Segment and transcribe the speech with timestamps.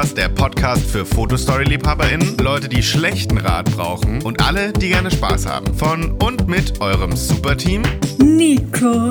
[0.00, 5.44] Podcast, der Podcast für Fotostory-LiebhaberInnen, Leute, die schlechten Rat brauchen und alle, die gerne Spaß
[5.44, 5.74] haben.
[5.74, 7.82] Von und mit eurem Superteam
[8.18, 9.10] Nico.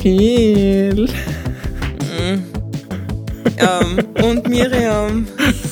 [0.00, 1.10] Viel.
[3.58, 5.26] Ähm, und Miriam.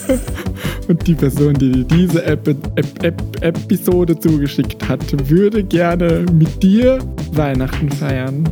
[0.89, 6.63] Und die Person, die dir diese Ep Ep Ep Episode zugeschickt hat, würde gerne mit
[6.63, 6.99] dir
[7.33, 8.47] Weihnachten feiern.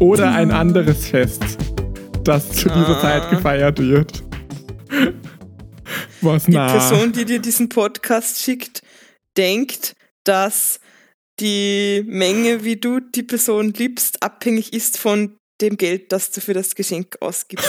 [0.00, 1.56] Oder ein anderes Fest,
[2.24, 3.00] das zu dieser Ah.
[3.00, 4.22] Zeit gefeiert wird.
[6.20, 6.66] Was Die na?
[6.70, 8.82] Person, die dir diesen Podcast schickt,
[9.36, 9.94] denkt,
[10.24, 10.78] dass
[11.40, 16.54] die Menge, wie du die Person liebst, abhängig ist von dem Geld, das du für
[16.54, 17.68] das Geschenk ausgibst.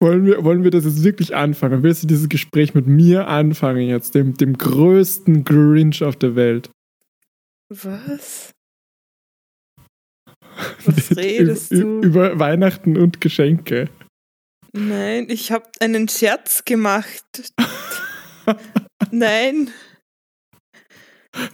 [0.00, 1.82] Wollen wir, wollen wir das jetzt wirklich anfangen?
[1.82, 6.70] Willst du dieses Gespräch mit mir anfangen jetzt, dem, dem größten Grinch auf der Welt?
[7.68, 8.50] Was?
[10.86, 12.00] Was redest du?
[12.00, 13.88] Über Weihnachten und Geschenke.
[14.72, 17.52] Nein, ich habe einen Scherz gemacht.
[19.10, 19.70] Nein.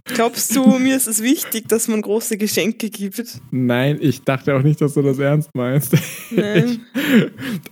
[0.04, 3.40] Glaubst du, mir ist es wichtig, dass man große Geschenke gibt?
[3.50, 5.96] Nein, ich dachte auch nicht, dass du das ernst meinst.
[6.30, 6.80] Nein.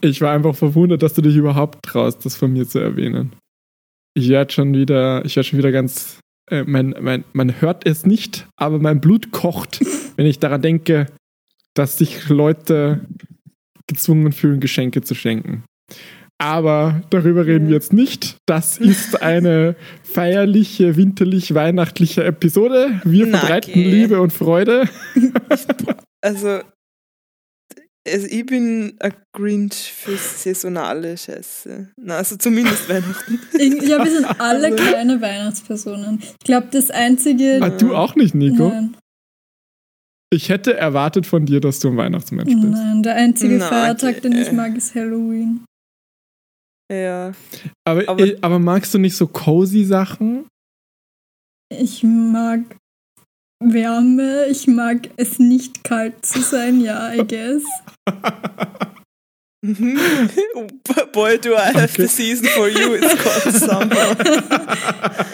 [0.01, 3.33] Ich war einfach verwundert, dass du dich überhaupt traust, das von mir zu erwähnen.
[4.15, 8.07] Ich werde schon wieder, ich werde schon wieder ganz, äh, mein, mein, man hört es
[8.07, 9.81] nicht, aber mein Blut kocht,
[10.17, 11.07] wenn ich daran denke,
[11.77, 13.01] dass sich Leute
[13.87, 15.63] gezwungen fühlen, Geschenke zu schenken.
[16.39, 18.37] Aber darüber reden wir jetzt nicht.
[18.47, 23.01] Das ist eine feierliche, winterlich-weihnachtliche Episode.
[23.05, 23.91] Wir Na, verbreiten geh.
[23.91, 24.89] Liebe und Freude.
[26.23, 26.61] Also,
[28.09, 31.91] also ich bin ein Grinch für saisonale Scheiße.
[32.03, 33.39] Na, also zumindest Weihnachten.
[33.59, 36.19] Ich- Ja, wir sind alle keine Weihnachtspersonen.
[36.21, 37.61] Ich glaube, das einzige.
[37.63, 38.71] Ah, du auch nicht, Nico?
[38.71, 38.97] Nein,
[40.33, 42.67] Ich hätte erwartet von dir, dass du ein Weihnachtsmensch bist.
[42.67, 45.65] nein, der einzige Na, Feiertag, den ich mag, ist Halloween.
[46.93, 47.33] Ja.
[47.87, 50.47] Aber, Aber- aber, magst du nicht so cozy Sachen?
[51.73, 52.61] Ich mag
[53.65, 57.63] Wärme, ich mag es nicht kalt zu sein, ja, I guess.
[61.13, 62.03] Boy, do I have Okay.
[62.03, 62.95] the season for you.
[62.95, 64.17] It's called summer.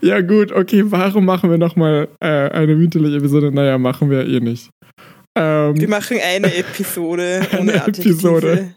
[0.00, 3.52] Ja gut, okay, warum machen wir nochmal äh, eine winterliche Episode?
[3.52, 4.70] Naja, machen wir eh nicht.
[5.38, 7.86] Ähm, Wir machen eine Episode ohne Eine.
[7.86, 8.74] Episode.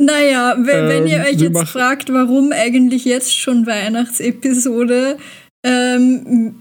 [0.00, 5.18] Naja, wenn, wenn ihr Ähm, euch jetzt machen- fragt, warum eigentlich jetzt schon Weihnachtsepisode,
[5.64, 6.60] ähm,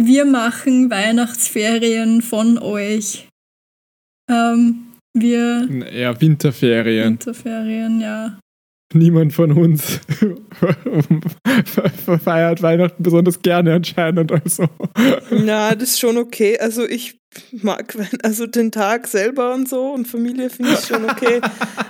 [0.00, 3.28] wir machen Weihnachtsferien von euch.
[4.30, 7.10] Ähm, wir ja, Winterferien.
[7.10, 8.38] Winterferien, ja.
[8.92, 9.84] Niemand von uns
[12.24, 14.32] feiert Weihnachten besonders gerne anscheinend.
[14.32, 14.64] Also.
[15.30, 16.58] Na, das ist schon okay.
[16.58, 17.20] Also ich
[17.52, 21.40] mag also den Tag selber und so und Familie finde ich schon okay.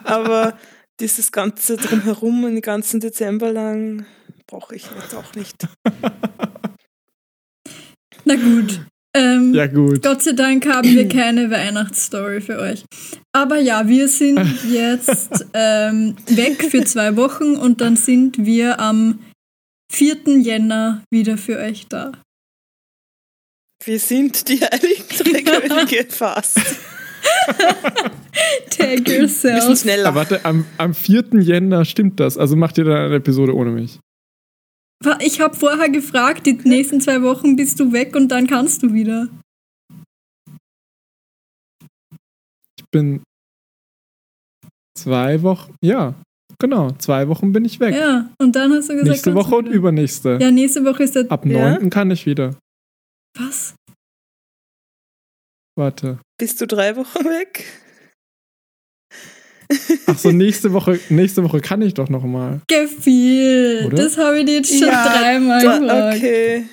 [0.05, 0.59] Aber
[1.01, 4.05] dieses ganze drumherum und den ganzen Dezember lang
[4.47, 5.57] brauche ich jetzt auch nicht.
[8.25, 8.81] Na gut.
[9.15, 10.03] Ähm, Ja gut.
[10.03, 12.85] Gott sei Dank haben wir keine Weihnachtsstory für euch.
[13.33, 14.41] Aber ja, wir sind
[14.71, 19.19] jetzt ähm, weg für zwei Wochen und dann sind wir am
[19.93, 20.17] 4.
[20.41, 22.13] Jänner wieder für euch da.
[23.85, 26.57] Wir sind die Heiligen fast.
[28.71, 29.81] Take Wir sind yourself.
[29.81, 30.09] schneller.
[30.09, 31.25] Aber warte, am, am 4.
[31.41, 32.39] Jänner stimmt das.
[32.39, 33.99] Also macht ihr dann eine Episode ohne mich.
[35.21, 38.93] Ich habe vorher gefragt, die nächsten zwei Wochen bist du weg und dann kannst du
[38.93, 39.29] wieder.
[42.79, 43.23] Ich bin
[44.95, 45.75] zwei Wochen.
[45.83, 46.15] Ja,
[46.59, 46.91] genau.
[46.93, 47.95] Zwei Wochen bin ich weg.
[47.95, 50.39] Ja, und dann hast du gesagt, Nächste Woche und übernächste.
[50.41, 51.31] Ja, nächste Woche ist der.
[51.31, 51.79] Ab Ja?
[51.79, 51.89] 9.
[51.89, 52.57] kann ich wieder.
[53.39, 53.75] Was?
[55.79, 56.19] Warte.
[56.39, 57.65] Bist du drei Wochen weg?
[60.07, 62.61] Ach so, nächste Woche, nächste Woche kann ich doch noch mal.
[62.69, 63.85] Gefühl.
[63.87, 63.97] Oder?
[64.05, 66.17] Das habe ich dir jetzt schon dreimal da- gefragt.
[66.17, 66.65] Okay.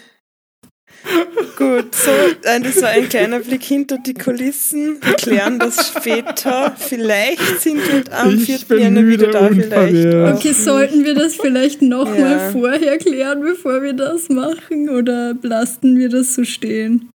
[1.58, 2.12] Gut, so,
[2.50, 4.98] ein- das war ein kleiner Blick hinter die Kulissen.
[5.02, 6.76] Wir klären das später.
[6.78, 8.60] Vielleicht sind wir am Ich 4.
[8.68, 9.48] bin Jänner wieder da.
[9.48, 12.52] Vielleicht Okay, sollten wir das vielleicht nochmal Ja.
[12.52, 14.90] vorher klären, bevor wir das machen?
[14.90, 17.10] Oder lassen wir das so stehen?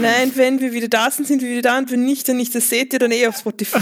[0.00, 2.54] Nein, wenn wir wieder da sind, sind wir wieder da und wenn nicht, dann nicht.
[2.54, 3.78] Das seht ihr dann eh auf Spotify.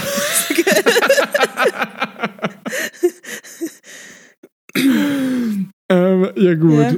[5.89, 6.81] Ähm, ja, gut.
[6.81, 6.95] Ja.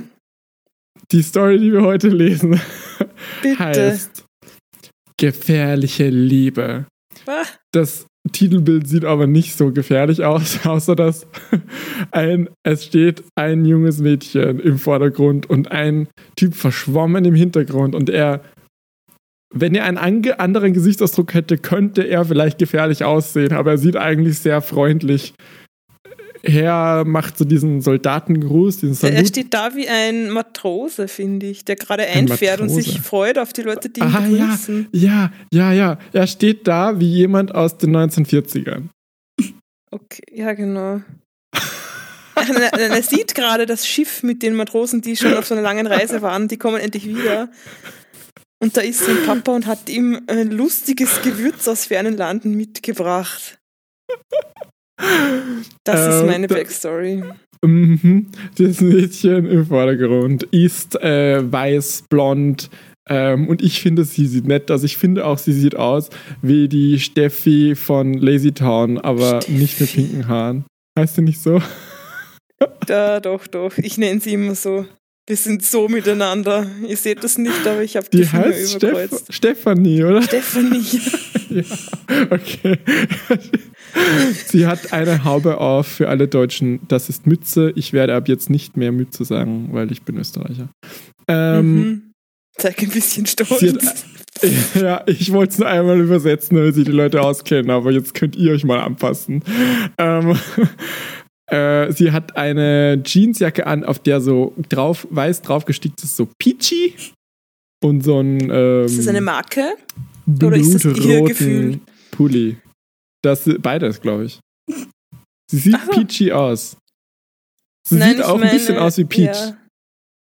[1.12, 2.60] Die Story, die wir heute lesen,
[3.42, 3.58] Bitte.
[3.58, 4.24] heißt
[5.18, 6.86] Gefährliche Liebe.
[7.26, 11.26] Ah, Das, Titelbild sieht aber nicht so gefährlich aus, außer dass
[12.10, 18.10] ein, es steht ein junges Mädchen im Vordergrund und ein Typ verschwommen im Hintergrund und
[18.10, 18.42] er,
[19.54, 19.98] wenn er einen
[20.38, 25.34] anderen Gesichtsausdruck hätte, könnte er vielleicht gefährlich aussehen, aber er sieht eigentlich sehr freundlich
[26.42, 29.28] her, macht so diesen Soldatengruß, diesen Er Salut.
[29.28, 32.90] steht da wie ein Matrose, finde ich, der gerade einfährt und Matrose.
[32.90, 34.88] sich freut auf die Leute, die ihn Ah, ja, begrüßen.
[34.92, 35.98] ja, ja, ja.
[36.12, 38.84] Er steht da wie jemand aus den 1940ern.
[39.90, 41.00] Okay, ja, genau.
[42.36, 45.62] er, er, er sieht gerade das Schiff mit den Matrosen, die schon auf so einer
[45.62, 47.48] langen Reise waren, die kommen endlich wieder.
[48.62, 53.58] Und da ist sein Papa und hat ihm ein lustiges Gewürz aus fernen Landen mitgebracht.
[55.84, 57.22] Das ist Ähm, meine Backstory.
[57.62, 58.28] Mhm.
[58.56, 62.70] Das Mädchen im Vordergrund ist äh, weiß, blond.
[63.08, 64.82] Ähm, und ich finde, sie sieht nett aus.
[64.84, 66.10] Ich finde auch, sie sieht aus
[66.42, 70.02] wie die Steffi von Lazy Town, aber nicht mit Steffi.
[70.02, 70.64] pinken Haaren.
[70.98, 71.60] Heißt sie nicht so?
[72.86, 73.76] Da, doch, doch.
[73.78, 74.86] Ich nenne sie immer so.
[75.28, 76.66] Wir sind so miteinander.
[76.86, 79.32] Ihr seht das nicht, aber ich habe die, Die Finger heißt Steff überkreuzt.
[79.34, 80.22] Stefanie, oder?
[80.22, 80.84] Stephanie.
[81.48, 81.62] Ja,
[82.30, 82.78] okay.
[84.46, 86.80] Sie hat eine Haube auf für alle Deutschen.
[86.88, 87.72] Das ist Mütze.
[87.76, 90.68] Ich werde ab jetzt nicht mehr Mütze sagen, weil ich bin Österreicher.
[91.28, 92.12] Ähm, mhm.
[92.58, 93.62] Zeig ein bisschen Stolz.
[93.62, 94.04] Hat-
[94.74, 98.36] Ja, ich wollte es nur einmal übersetzen, damit sich die Leute auskennen, aber jetzt könnt
[98.36, 99.42] ihr euch mal anpassen.
[99.96, 100.36] Ähm,
[101.50, 106.28] äh, sie hat eine Jeansjacke an, auf der so drauf, weiß drauf gestickt ist, so
[106.38, 106.94] Peachy.
[107.84, 109.76] Und so ein ähm, ist das eine Marke?
[110.42, 111.80] oder ist das ihr Gefühl?
[112.10, 112.56] Pulli.
[113.22, 114.40] Das beides, glaube ich.
[115.50, 115.92] Sie sieht so.
[115.92, 116.76] peachy aus.
[117.86, 119.36] Sie Nein, sieht auch ein bisschen meine- aus wie Peach.
[119.36, 119.56] Ja.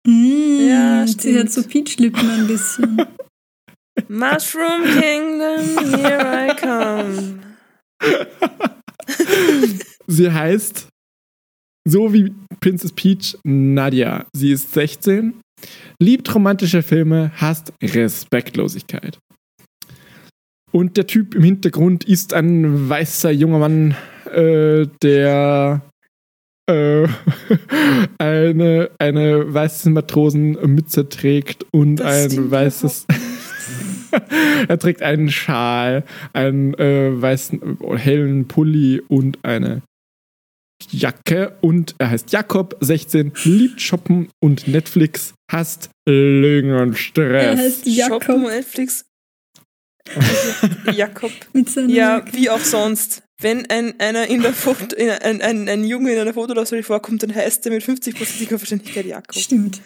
[0.08, 2.98] Mm, Ja, sie hat so Peachlippen ein bisschen.
[4.10, 7.40] Mushroom Kingdom, here I come.
[10.08, 10.88] Sie heißt
[11.88, 14.26] so wie Princess Peach Nadia.
[14.34, 15.36] Sie ist 16,
[16.00, 19.20] liebt romantische Filme, hasst Respektlosigkeit.
[20.72, 23.96] Und der Typ im Hintergrund ist ein weißer junger Mann,
[24.34, 25.82] äh, der
[26.70, 27.08] äh,
[28.18, 33.06] eine, eine weiße Matrosenmütze trägt und Das ein weißes.
[34.68, 36.04] er trägt einen Schal,
[36.34, 39.82] einen äh, weißen, hellen Pulli und eine
[40.94, 41.58] Jacke.
[41.62, 47.60] Und er heißt Jakob, 16, liebt Shoppen und Netflix, hasst Lügen und Er Stress.
[47.60, 49.06] heißt Shoppen Jakob und Netflix.
[50.94, 51.32] Jakob.
[51.54, 52.34] Ja, Jacke.
[52.34, 53.24] wie auch sonst.
[53.42, 57.22] Wenn ein, einer in der Foto, in, ein, ein, ein Junge in einer Fotodauswahl vorkommt,
[57.24, 59.36] dann heißt er mit 50%iger Wahrscheinlichkeit Jakob.
[59.36, 59.82] Stimmt.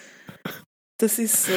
[0.99, 1.51] Das ist so.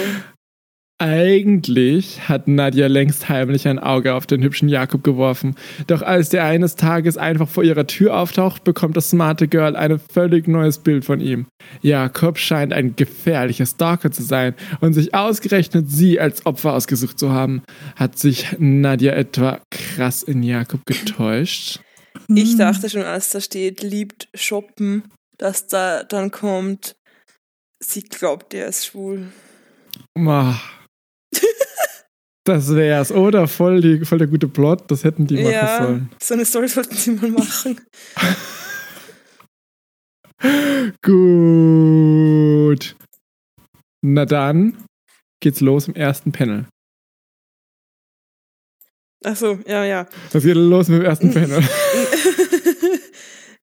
[0.99, 5.57] Eigentlich hat Nadja längst heimlich ein Auge auf den hübschen Jakob geworfen.
[5.89, 9.99] Doch als der eines Tages einfach vor ihrer Tür auftaucht, bekommt das smarte Girl ein
[9.99, 11.47] völlig neues Bild von ihm.
[11.81, 17.33] Jakob scheint ein gefährlicher Stalker zu sein und sich ausgerechnet sie als Opfer ausgesucht zu
[17.33, 17.63] haben.
[17.97, 21.81] Hat sich Nadja etwa krass in Jakob getäuscht?
[22.29, 25.03] Ich dachte schon, als da steht, liebt shoppen,
[25.37, 26.95] dass da dann kommt,
[27.83, 29.33] sie glaubt, er ist schwul.
[30.17, 30.61] Ah.
[32.45, 33.47] Das wär's, oder?
[33.47, 36.11] Voll, die, voll der gute Plot, das hätten die machen ja, sollen.
[36.21, 37.81] so eine Story sollten sie mal machen.
[41.03, 42.97] Gut.
[44.05, 44.77] Na dann
[45.41, 46.67] geht's los im ersten Panel.
[49.25, 50.09] Achso, ja, ja.
[50.33, 51.63] Was geht los mit dem ersten Panel?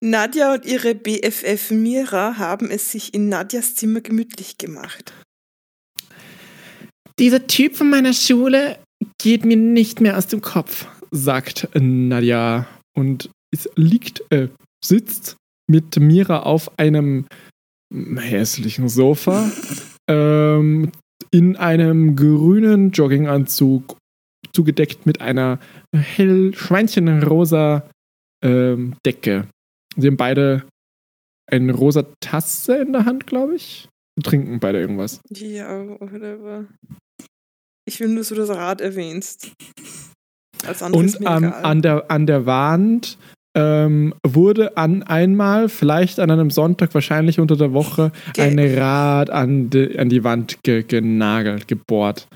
[0.00, 5.12] Nadja und ihre BFF Mira haben es sich in Nadjas Zimmer gemütlich gemacht.
[7.20, 8.78] Dieser Typ von meiner Schule
[9.20, 14.48] geht mir nicht mehr aus dem Kopf, sagt Nadja und es liegt, äh,
[14.82, 15.36] sitzt
[15.70, 17.26] mit Mira auf einem
[17.92, 19.52] hässlichen Sofa
[20.08, 20.92] ähm,
[21.30, 23.98] in einem grünen Jogginganzug
[24.52, 25.58] zugedeckt mit einer
[25.94, 27.86] hell schweinchenrosa
[28.42, 29.46] ähm, Decke.
[29.94, 30.64] Sie haben beide
[31.50, 33.90] eine rosa Tasse in der Hand, glaube ich.
[34.16, 35.20] Sie trinken beide irgendwas.
[35.30, 36.66] Ja, whatever.
[37.86, 39.52] Ich will nur so das Rad erwähnst.
[40.66, 41.52] Als Und egal.
[41.62, 43.16] an, der, an der Wand
[43.56, 49.70] ähm, wurde an einmal, vielleicht an einem Sonntag, wahrscheinlich unter der Woche, ein Rad an
[49.70, 52.28] die, an die Wand ge genagelt, gebohrt.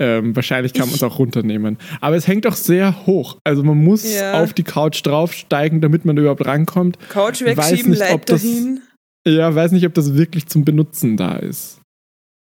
[0.00, 1.76] Ähm, wahrscheinlich kann man es auch runternehmen.
[2.00, 3.36] Aber es hängt doch sehr hoch.
[3.44, 4.40] Also man muss Ja.
[4.42, 6.98] auf die Couch draufsteigen, damit man überhaupt rankommt.
[7.08, 8.80] Couch weiß wegschieben, nicht, ob das- hin.
[9.26, 11.80] Ja, weiß nicht, ob das wirklich zum Benutzen da ist.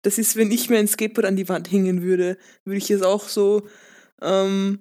[0.03, 3.01] Das ist, wenn ich mir ein Skateboard an die Wand hängen würde, würde ich es
[3.01, 3.67] auch so
[4.21, 4.79] ähm,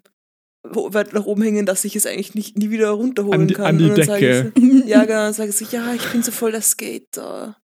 [0.62, 3.64] weit nach oben hängen, dass ich es eigentlich nicht, nie wieder runterholen An die- kann.
[3.66, 4.52] an die und dann sage Decke.
[4.60, 7.56] Ich ja, genau, dann sage ich so, ja, ich bin so voll der Skater.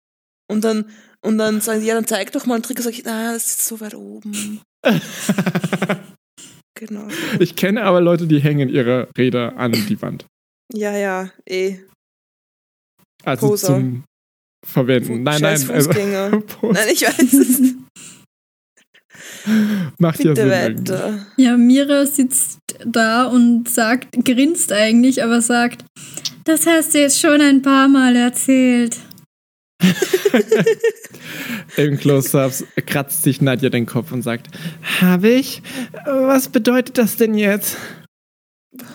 [0.50, 0.90] Und dann,
[1.24, 2.76] und dann sagen sie, ja, dann zeig doch mal einen Trick.
[2.78, 4.60] Und sage ich, na, das ist so weit oben.
[6.76, 7.06] Genau.
[7.38, 10.26] Ich kenne aber Leute, die hängen ihre Räder an die Wand.
[10.72, 11.78] Ja, ja, eh.
[13.24, 13.66] Also Poser.
[13.68, 14.04] zum
[14.64, 15.22] Verwenden.
[15.22, 15.76] nein, Scheiß nein.
[15.76, 15.90] Also,
[16.62, 17.60] Nein, ich weiß es.
[19.98, 20.50] macht ja Bitte Sinn.
[20.50, 20.92] irgendwie.
[20.92, 21.26] weiter.
[21.36, 25.84] Ja, Mira sitzt da und sagt, grinst eigentlich, aber sagt,
[26.44, 28.96] das hast du jetzt schon ein paar Mal erzählt.
[31.76, 34.48] Im Close-Ups kratzt sich Nadja den Kopf und sagt:
[35.00, 35.62] Habe ich?
[36.06, 37.76] Was bedeutet das denn jetzt?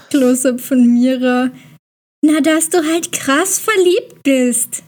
[0.09, 1.51] Close-up von Mira.
[2.21, 4.83] Na, dass du halt krass verliebt bist.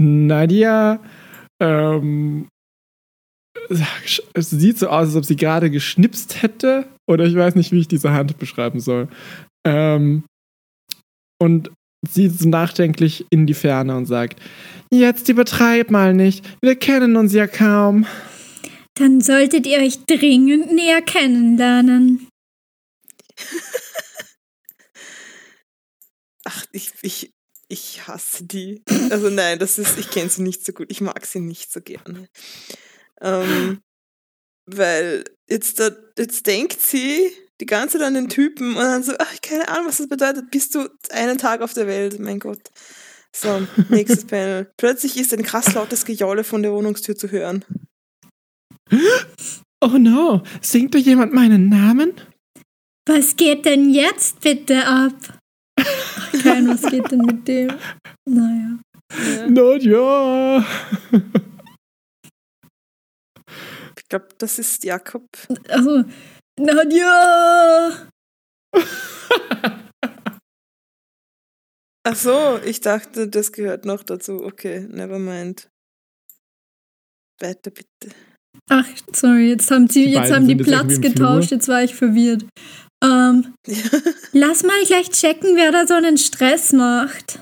[0.00, 1.00] Nadja
[1.60, 2.48] ähm,
[4.34, 6.88] es sieht so aus, als ob sie gerade geschnipst hätte.
[7.08, 9.08] Oder ich weiß nicht, wie ich diese Hand beschreiben soll.
[9.66, 10.24] Ähm,
[11.40, 11.70] und
[12.08, 14.40] sieht so nachdenklich in die Ferne und sagt:
[14.90, 16.44] Jetzt übertreib mal nicht.
[16.62, 18.06] Wir kennen uns ja kaum.
[18.94, 22.28] Dann solltet ihr euch dringend näher kennenlernen.
[26.44, 27.30] Ach, ich, ich,
[27.70, 28.82] ich hasse die.
[29.10, 30.88] Also nein, das ist, ich kenne sie nicht so gut.
[30.90, 32.28] Ich mag sie nicht so gerne.
[33.20, 33.80] Ähm,
[34.66, 39.12] weil jetzt, da, jetzt denkt sie die ganze Zeit an den Typen und dann so,
[39.18, 40.50] ach, keine Ahnung, was das bedeutet.
[40.50, 42.18] Bist du einen Tag auf der Welt?
[42.18, 42.70] Mein Gott.
[43.34, 44.70] So, nächstes Panel.
[44.76, 47.64] Plötzlich ist ein krass lautes Gejaule von der Wohnungstür zu hören.
[49.80, 52.12] Oh no, singt da jemand meinen Namen?
[53.06, 55.39] Was geht denn jetzt bitte ab?
[56.42, 57.68] Kein, was geht denn mit dem?
[58.28, 58.78] Naja.
[59.12, 59.48] Ja.
[59.48, 60.64] Nadja!
[63.96, 65.26] Ich glaube, das ist Jakob.
[65.68, 66.04] Also,
[66.58, 68.08] Nadja!
[72.02, 74.44] Ach so, ich dachte, das gehört noch dazu.
[74.44, 75.68] Okay, never mind.
[77.40, 78.16] Weiter bitte.
[78.68, 82.46] Ach, sorry, jetzt haben, sie, Die jetzt haben die Platz getauscht, jetzt war ich verwirrt.
[83.02, 83.54] Ähm,
[84.32, 87.40] lass mal gleich checken, wer da so einen Stress macht.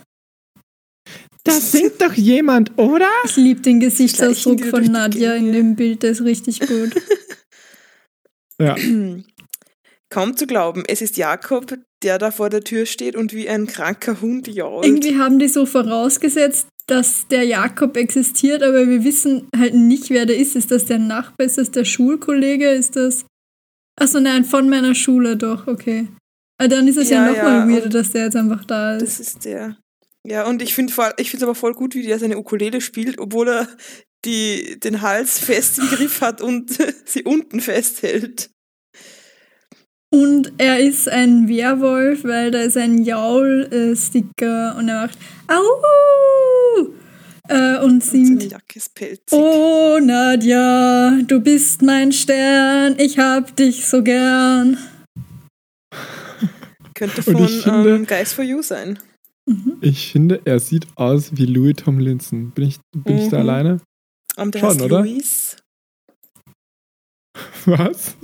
[1.44, 3.08] Da singt doch jemand, oder?
[3.24, 6.92] Ich liebe den Gesichtsausdruck von Nadja in dem Bild, der ist richtig gut.
[8.60, 8.74] Ja.
[10.10, 13.66] Kaum zu glauben, es ist Jakob, der da vor der Tür steht und wie ein
[13.66, 14.84] kranker Hund jault.
[14.84, 20.24] Irgendwie haben die so vorausgesetzt, dass der Jakob existiert, aber wir wissen halt nicht, wer
[20.24, 20.56] der ist.
[20.56, 21.46] Ist das der Nachbar?
[21.46, 22.70] Ist das der Schulkollege?
[22.70, 23.26] Ist das.
[23.98, 26.08] Achso, nein, von meiner Schule doch, okay.
[26.58, 29.02] Aber dann ist es ja, Ja, nochmal ja, weirder, dass der jetzt einfach da ist.
[29.02, 29.76] Das ist der.
[30.26, 33.68] Ja, und ich finde es aber voll gut, wie der seine Ukulele spielt, obwohl er
[34.24, 38.50] die, den Hals fest im Griff hat und sie unten festhält.
[40.10, 46.88] Und er ist ein Werwolf, weil da ist ein Jaul-Sticker und er macht Au!
[47.48, 48.54] Äh, und Und singt.
[49.32, 54.76] Oh Nadja, du bist mein Stern, ich hab dich so gern.
[56.94, 58.98] Könnte Und von ich finde- ähm, Guys for You sein.
[59.80, 62.50] Ich finde, er sieht aus wie Louis Tomlinson.
[62.50, 63.48] Bin ich, bin ich da Mhm.
[63.48, 63.80] alleine?
[64.36, 65.00] Um, der Schon, heißt oder?
[65.00, 65.56] Luis.
[67.64, 68.14] Was?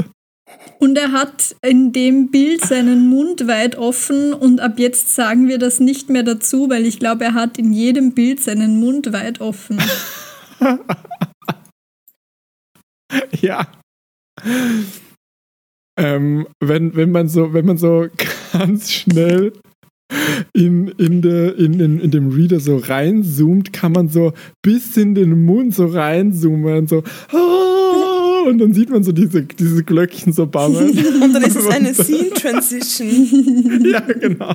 [0.79, 5.59] Und er hat in dem Bild seinen Mund weit offen und ab jetzt sagen wir
[5.59, 9.41] das nicht mehr dazu, weil ich glaube, er hat in jedem Bild seinen Mund weit
[9.41, 9.79] offen.
[13.41, 13.67] Ja.
[15.99, 18.09] Ähm, wenn, wenn man so, wenn man so
[18.53, 19.53] ganz schnell
[20.53, 24.33] in, in, der, in, in, in dem Reader so reinzoomt, kann man so
[24.63, 27.94] bis in den Mund so reinzoomen, so "Ah",
[28.45, 30.91] und dann sieht man so diese, diese Glöckchen so bammeln.
[31.23, 33.85] Und dann ist es eine Scene-Transition.
[33.85, 34.55] Ja, genau.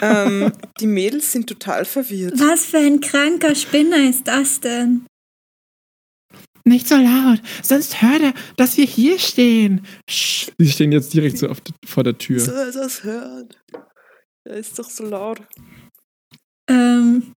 [0.00, 2.34] ähm, die Mädels sind total verwirrt.
[2.38, 5.06] Was für ein kranker Spinner ist das denn?
[6.64, 9.82] Nicht so laut, sonst hört er, dass wir hier stehen.
[10.08, 10.50] Sch.
[10.58, 11.48] Sie stehen jetzt direkt so
[11.84, 12.40] vor der Tür.
[12.40, 13.56] So, er das hört.
[14.44, 15.42] Er ist doch so laut.
[16.68, 17.32] Ähm,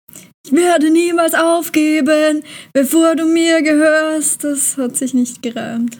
[0.45, 4.43] ich werde niemals aufgeben, bevor du mir gehörst.
[4.43, 5.97] Das hat sich nicht gereimt.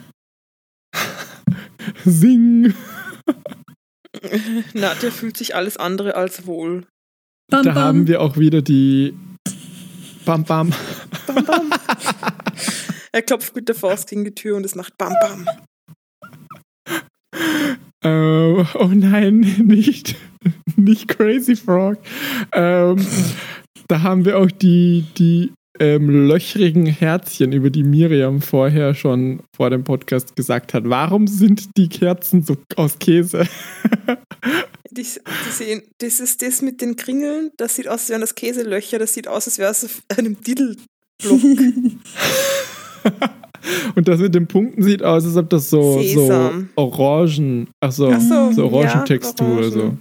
[2.04, 2.74] Sing.
[4.74, 6.86] Nadja fühlt sich alles andere als wohl.
[7.50, 7.82] Bam, Da bam.
[7.82, 9.14] haben wir auch wieder die
[10.24, 10.72] Bam Bam.
[11.26, 11.70] Bam, bam.
[13.12, 15.46] er klopft mit der Faust gegen die Tür und es macht Bam Bam.
[18.04, 20.16] Äh, oh nein, nicht,
[20.76, 21.98] nicht Crazy Frog.
[22.52, 23.06] Ähm,
[23.88, 29.70] da haben wir auch die, die ähm, löchrigen Herzchen, über die Miriam vorher schon vor
[29.70, 30.84] dem Podcast gesagt hat.
[30.86, 33.46] Warum sind die Kerzen so aus Käse?
[34.90, 38.34] Die, die sehen, das ist das mit den Kringeln, das sieht aus, als wären das
[38.34, 40.88] Käselöcher, das sieht aus, als wäre es auf einem Diddleblock.
[43.94, 46.52] Und das mit den Punkten sieht aus, als ob das so, so.
[46.76, 49.98] Orangen, ach so, Ach so, so ja, Orangentextur oder so.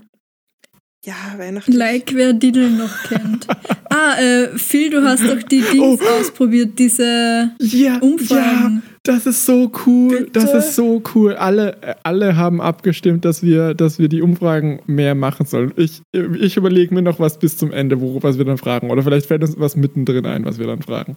[1.07, 1.73] Ja, weihnachtlich.
[1.75, 3.47] Like, wer Diddle noch kennt.
[3.89, 6.19] Ah, äh, Phil, du hast doch die Dings Oh.
[6.19, 8.83] ausprobiert, diese Ja, Umfragen.
[8.83, 10.25] ja, das ist so cool.
[10.25, 10.31] Bitte?
[10.33, 11.35] Das ist so cool.
[11.35, 15.71] Alle, äh, alle haben abgestimmt, dass wir, dass wir die Umfragen mehr machen sollen.
[15.77, 18.91] Ich, ich überlege mir noch was bis zum Ende, wo, was wir dann fragen.
[18.91, 21.15] Oder vielleicht fällt uns was mittendrin ein, was wir dann fragen.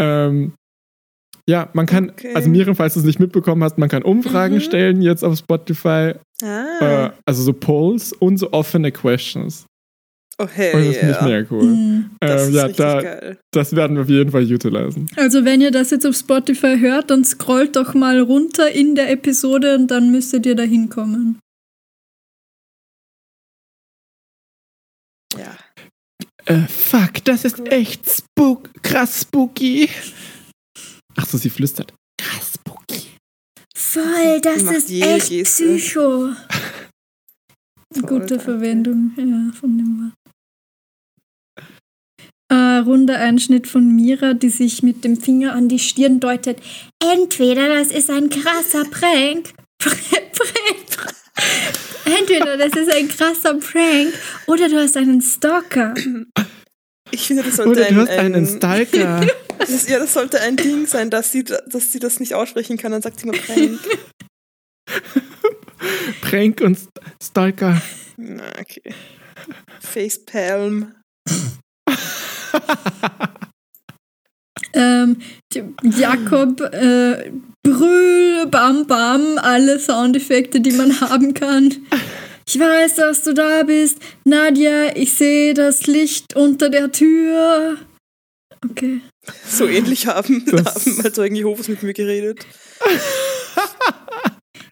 [0.00, 0.54] Ähm,
[1.48, 2.32] ja, man kann, Okay.
[2.34, 4.60] also Miriam, falls du es nicht mitbekommen hast, man kann Umfragen Mhm.
[4.60, 6.14] stellen jetzt auf Spotify.
[6.42, 7.06] Ah.
[7.06, 9.64] Äh, also so Polls und so offene Questions.
[10.38, 11.64] oh, hey, Und das finde ich mega cool.
[11.64, 12.10] Mhm.
[12.20, 13.38] Das Ähm, ja, da, geil.
[13.52, 15.06] das werden wir auf jeden Fall utilisen.
[15.16, 19.10] Also wenn ihr das jetzt auf Spotify hört, dann scrollt doch mal runter in der
[19.10, 21.38] Episode und dann müsstet ihr da hinkommen.
[25.38, 25.56] Ja.
[26.46, 27.68] Äh, fuck, das ist Cool.
[27.68, 29.88] echt spook, krass spooky.
[31.16, 31.94] Ach so, sie flüstert.
[33.82, 35.64] Voll, das ist echt Geste.
[35.64, 36.32] Psycho.
[37.92, 38.40] Voll, Gute danke.
[38.40, 40.12] Verwendung ja, von dem Wort.
[42.48, 46.58] Äh, runder Einschnitt von Mira, die sich mit dem Finger an die Stirn deutet.
[47.02, 49.52] Entweder das ist ein krasser Prank.
[49.78, 51.14] Prank.
[52.04, 54.12] Entweder das ist ein krasser Prank
[54.46, 55.94] oder du hast einen Stalker.
[57.10, 59.26] Ich finde, das sollte Oder ein, du hast ein, einen Stalker.
[59.66, 62.92] Das, ja, das sollte ein Ding sein, dass sie, dass sie das nicht aussprechen kann.
[62.92, 63.80] Dann sagt sie immer Prank.
[66.20, 66.90] Prank und St
[67.22, 67.80] Stalker.
[68.16, 68.94] Na, okay.
[69.80, 70.94] Facepalm.
[74.74, 75.18] Ähm,
[75.82, 77.30] Jakob, äh,
[77.62, 81.74] Brüll, Bam Bam, alle Soundeffekte, die man haben kann.
[82.46, 83.98] Ich weiß, dass du da bist.
[84.24, 87.76] Nadja, ich sehe das Licht unter der Tür.
[88.64, 89.00] Okay.
[89.48, 92.46] So ähnlich haben, Das- haben mal Zeugen Jehovas mit mir geredet.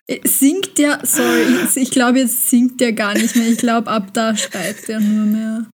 [0.07, 3.49] Äh, Singt der, sorry, ich, ich glaube, jetzt singt der gar nicht mehr.
[3.49, 5.71] Ich glaube, ab da schreit der nur mehr.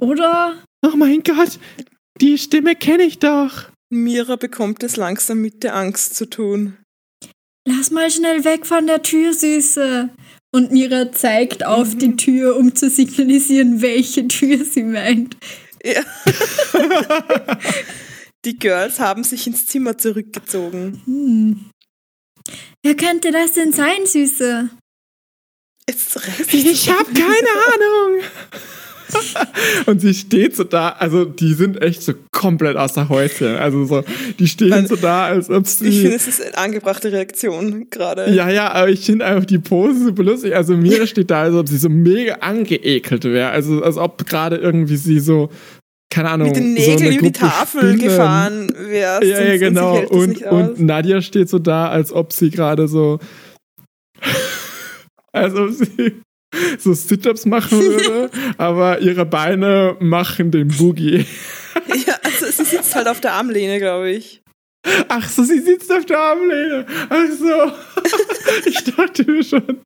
[0.00, 0.62] Oder?
[0.84, 1.58] Oh mein Gott,
[2.20, 3.64] die Stimme kenne ich doch.
[3.90, 6.76] Mira bekommt es langsam mit der Angst zu tun.
[7.66, 10.10] Lass mal schnell weg von der Tür, Süße.
[10.54, 15.36] Und Mira zeigt auf die Tür, um zu signalisieren, welche Tür sie meint.
[15.84, 16.02] Ja.
[18.44, 21.02] Die Girls haben sich ins Zimmer zurückgezogen.
[21.04, 21.70] Hm.
[22.82, 24.70] Wer könnte das denn sein, Süße?
[25.86, 28.22] Ich habe keine Ahnung.
[29.86, 33.56] Und sie steht so da, also die sind echt so komplett außer Häuschen.
[33.56, 34.02] Also so,
[34.38, 36.06] die stehen Man- so da, als ob Ich finde, sie.
[36.14, 38.30] es ist eine angebrachte Reaktion gerade.
[38.32, 40.54] Ja, ja, aber ich finde einfach die Pose super lustig.
[40.56, 43.50] Also Mira steht da, als ob sie so mega angeekelt wäre.
[43.50, 45.50] Also als ob gerade irgendwie sie so,
[46.10, 49.22] keine Ahnung, Mit den so Nägeln eine über die Tafel Spinnen- gefahren wärst.
[49.24, 49.98] Ja, ja, sie genau.
[50.06, 50.52] Und, aus.
[50.70, 53.18] und Nadja steht so da, als ob sie gerade so.
[55.32, 56.14] als ob sie
[56.78, 61.26] so Sit-Ups machen würde, aber ihre Beine machen den Boogie.
[62.06, 64.42] Ja, also sie sitzt halt auf der Armlehne, glaube ich.
[65.08, 66.86] Ach so, sie sitzt auf der Armlehne.
[67.08, 67.72] Ach so.
[68.66, 69.80] Ich dachte mir schon.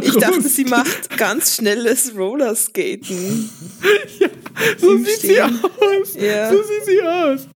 [0.00, 3.50] Ich dachte, sie macht ganz schnelles Rollerskaten.
[4.78, 6.16] So im sieht sie aus.
[6.18, 6.50] Ja.
[6.50, 7.48] So sieht sie aus.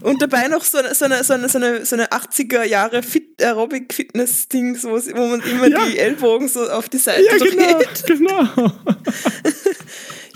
[0.00, 3.02] Und dabei noch so eine, so eine, so eine, so eine, so eine 80er Jahre
[3.02, 5.84] Fit Aerobic-Fitness-Ding, so, wo man immer Ja.
[5.86, 8.06] die Ellbogen so auf die Seite Ja, genau, dreht.
[8.06, 8.72] genau.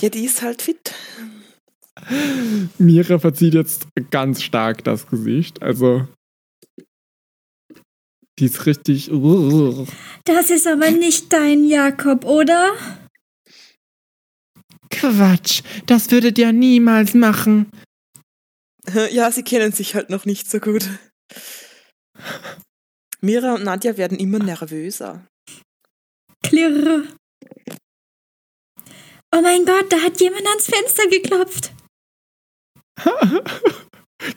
[0.00, 0.92] Ja, die ist halt fit.
[2.78, 5.62] Mira verzieht jetzt ganz stark das Gesicht.
[5.62, 6.08] Also.
[8.38, 9.10] Die ist richtig.
[10.24, 12.72] Das ist aber nicht dein Jakob, oder?
[14.90, 17.70] Quatsch, das würdet ihr niemals machen.
[19.10, 20.88] Ja, sie kennen sich halt noch nicht so gut.
[23.20, 25.24] Mira und Nadja werden immer nervöser.
[26.42, 27.06] Klirr.
[29.34, 31.72] Oh mein Gott, da hat jemand ans Fenster geklopft.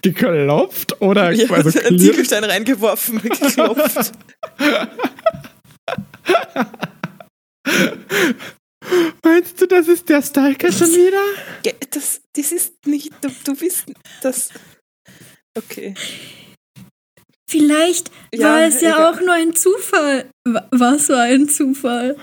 [0.02, 2.00] Geklopft oder Ja, also einen?
[2.00, 4.14] Ziegelstein reingeworfen, geklopft.
[9.24, 11.22] Meinst du, das ist der Stalker schon wieder?
[11.66, 13.86] Ja, das, das ist nicht, du, du bist
[14.22, 14.50] das.
[15.58, 15.94] Okay.
[17.50, 19.14] Vielleicht Ja, war es ja egal.
[19.14, 20.30] auch nur ein Zufall.
[20.72, 22.18] Was war ein Zufall?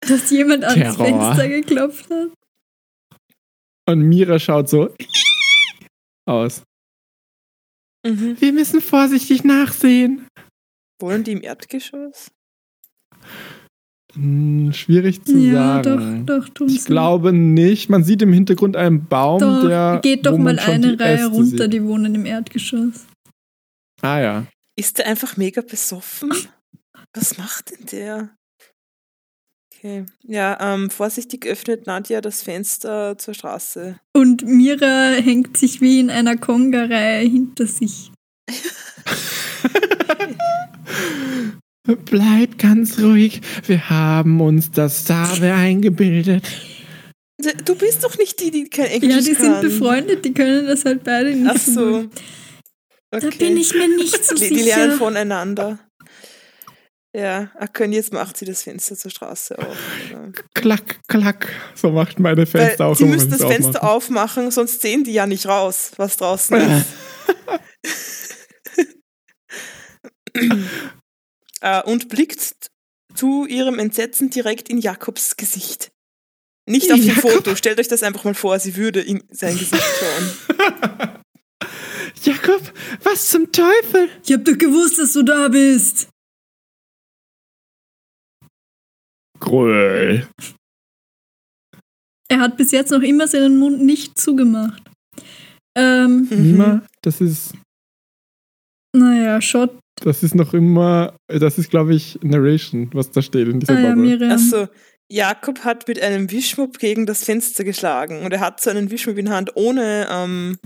[0.00, 1.06] Dass jemand ans Terror.
[1.34, 2.28] Fenster geklopft hat.
[3.88, 4.94] Und Mira schaut so
[6.26, 6.62] aus.
[8.06, 8.40] Mhm.
[8.40, 10.26] Wir müssen vorsichtig nachsehen.
[11.00, 12.30] Wohnen die im Erdgeschoss?
[14.16, 16.26] Hm, schwierig zu Ja, doch, sagen.
[16.26, 16.86] doch, tun Ich sie.
[16.86, 17.90] glaube nicht.
[17.90, 20.00] Man sieht im Hintergrund einen Baum, Doch, der.
[20.02, 21.72] geht doch mal eine Reihe Äste runter, sieht.
[21.74, 23.06] die wohnen im Erdgeschoss.
[24.02, 24.46] Ah ja.
[24.78, 26.32] Ist der einfach mega besoffen?
[27.14, 28.30] Was macht denn der?
[29.74, 30.06] Okay.
[30.24, 33.98] Ja, ähm, vorsichtig öffnet Nadja das Fenster zur Straße.
[34.14, 38.10] Und Mira hängt sich wie in einer Konga-Reihe hinter sich.
[42.04, 43.40] Bleib ganz ruhig.
[43.66, 46.44] Wir haben uns das Save eingebildet.
[47.64, 49.62] Du bist doch nicht die, die kein Englisch Ja, die sind kann.
[49.62, 52.08] befreundet, die können das halt beide nicht Ach so.
[53.12, 53.30] Okay.
[53.30, 54.98] Da bin ich mir nicht so die, die lernen sicher.
[54.98, 55.78] voneinander.
[57.14, 59.76] Ja, ach, können jetzt macht sie das Fenster zur Straße auf.
[60.10, 60.28] Ja.
[60.54, 61.48] Klack, klack.
[61.74, 64.18] So macht meine Weil Fenster auch sie immer, müssen das sie Fenster aufmachen.
[64.38, 66.56] aufmachen, sonst sehen die ja nicht raus, was draußen
[67.82, 68.46] ist.
[71.66, 72.68] äh, und blickt
[73.14, 75.90] zu ihrem Entsetzen direkt in Jakobs Gesicht.
[76.68, 77.30] Nicht auf dem Jakob?
[77.32, 80.28] Foto, stellt euch das einfach mal vor, sie würde in sein Gesicht schauen.
[82.22, 84.08] Jakob, was zum Teufel?
[84.24, 86.08] Ich hab doch gewusst, dass du da bist.
[89.38, 90.28] Gröll.
[92.28, 94.82] Er hat bis jetzt noch immer seinen Mund nicht zugemacht.
[95.76, 96.42] Ähm, Mhm.
[96.42, 97.54] Nima, das ist,
[98.94, 99.78] naja, Shot.
[100.02, 103.80] Das ist noch immer, das ist, glaube ich, Narration, was da steht in dieser Ah,
[103.80, 104.02] ja, Bubble.
[104.02, 104.30] Miriam.
[104.30, 104.68] Also,
[105.10, 109.16] Jakob hat mit einem Wischmopp gegen das Fenster geschlagen und er hat so einen Wischmopp
[109.18, 110.58] in der Hand ohne, ähm,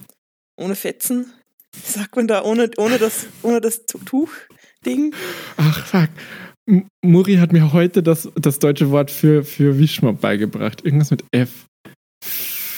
[0.56, 1.32] ohne Fetzen.
[1.74, 5.14] Wie sagt man da, ohne, ohne das, ohne das Tu- Tuch-Ding?
[5.56, 6.08] Ach, fuck.
[6.66, 10.84] M Muri hat mir heute das, das deutsche Wort für, für Wischmopp beigebracht.
[10.84, 11.66] Irgendwas mit F.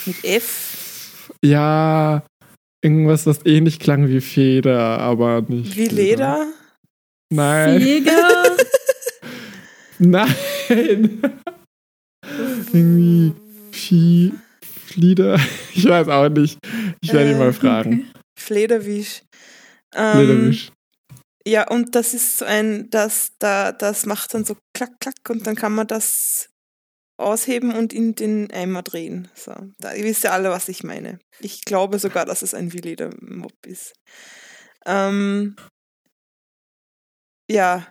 [0.07, 1.31] Mit F?
[1.45, 2.23] Ja,
[2.83, 5.77] irgendwas, was ähnlich klang wie Feder, aber nicht.
[5.77, 5.95] Wie Feder.
[5.95, 6.47] Leder?
[7.33, 7.81] Nein.
[7.81, 8.57] Jäger.
[9.99, 11.23] Nein.
[12.73, 13.33] Irgendwie
[13.73, 14.33] Vieh,
[14.87, 15.39] Flieder.
[15.75, 16.59] Ich weiß auch nicht.
[17.01, 17.93] Ich werde ihn Äh, mal fragen.
[17.93, 18.21] Okay.
[18.39, 19.23] Flederwisch.
[19.95, 20.73] Ähm, Flederwisch.
[21.47, 25.47] Ja, und das ist so ein, das, da, das macht dann so klack, klack und
[25.47, 26.49] dann kann man das
[27.23, 29.29] ausheben und in den Eimer drehen.
[29.35, 31.19] So, da, ihr wisst ja alle, was ich meine.
[31.41, 33.95] Ich glaube sogar, dass es ein Willeder-Mob ist.
[34.87, 35.57] Ähm,
[37.51, 37.87] ja,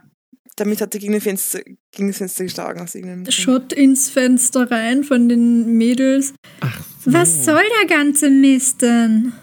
[0.55, 3.33] damit hat er gegen, den Fenster, gegen das Fenster geschlagen aus irgendeinem Grund.
[3.33, 6.33] Shot ins Fenster rein von den Mädels.
[6.59, 7.13] Ach so.
[7.13, 9.33] Was soll der ganze Mist denn?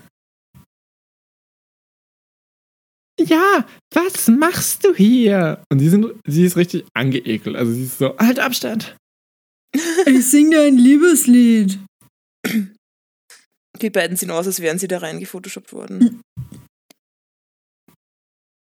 [3.20, 5.60] Ja, was machst du hier?
[5.72, 7.56] Und sie, sind, sie ist richtig angeekelt.
[7.56, 8.96] Also sie ist so, halt Abstand.
[10.08, 11.78] Ich singe ein Liebeslied.
[13.80, 16.22] Die beiden sehen aus, als wären sie da rein gefotoshoppt worden.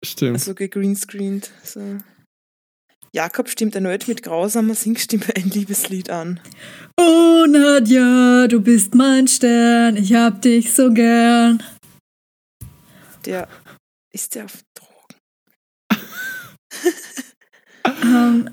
[0.04, 0.34] Stimmt.
[0.34, 1.52] Also gegreenscreened.
[1.64, 1.98] So.
[3.14, 6.40] Jakob stimmt erneut mit grausamer Singstimme ein Liebeslied an.
[6.98, 11.62] Oh Nadja, du bist mein Stern, ich hab dich so gern.
[13.26, 13.50] Der
[14.14, 15.16] ist der auf Drogen.
[17.86, 18.50] Ähm,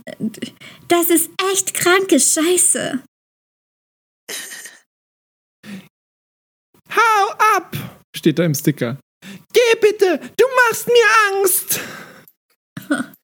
[0.89, 3.03] das ist echt kranke Scheiße.
[6.91, 7.77] Hau ab!
[8.17, 8.99] Steht da im Sticker.
[9.53, 11.81] Geh bitte, du machst mir Angst!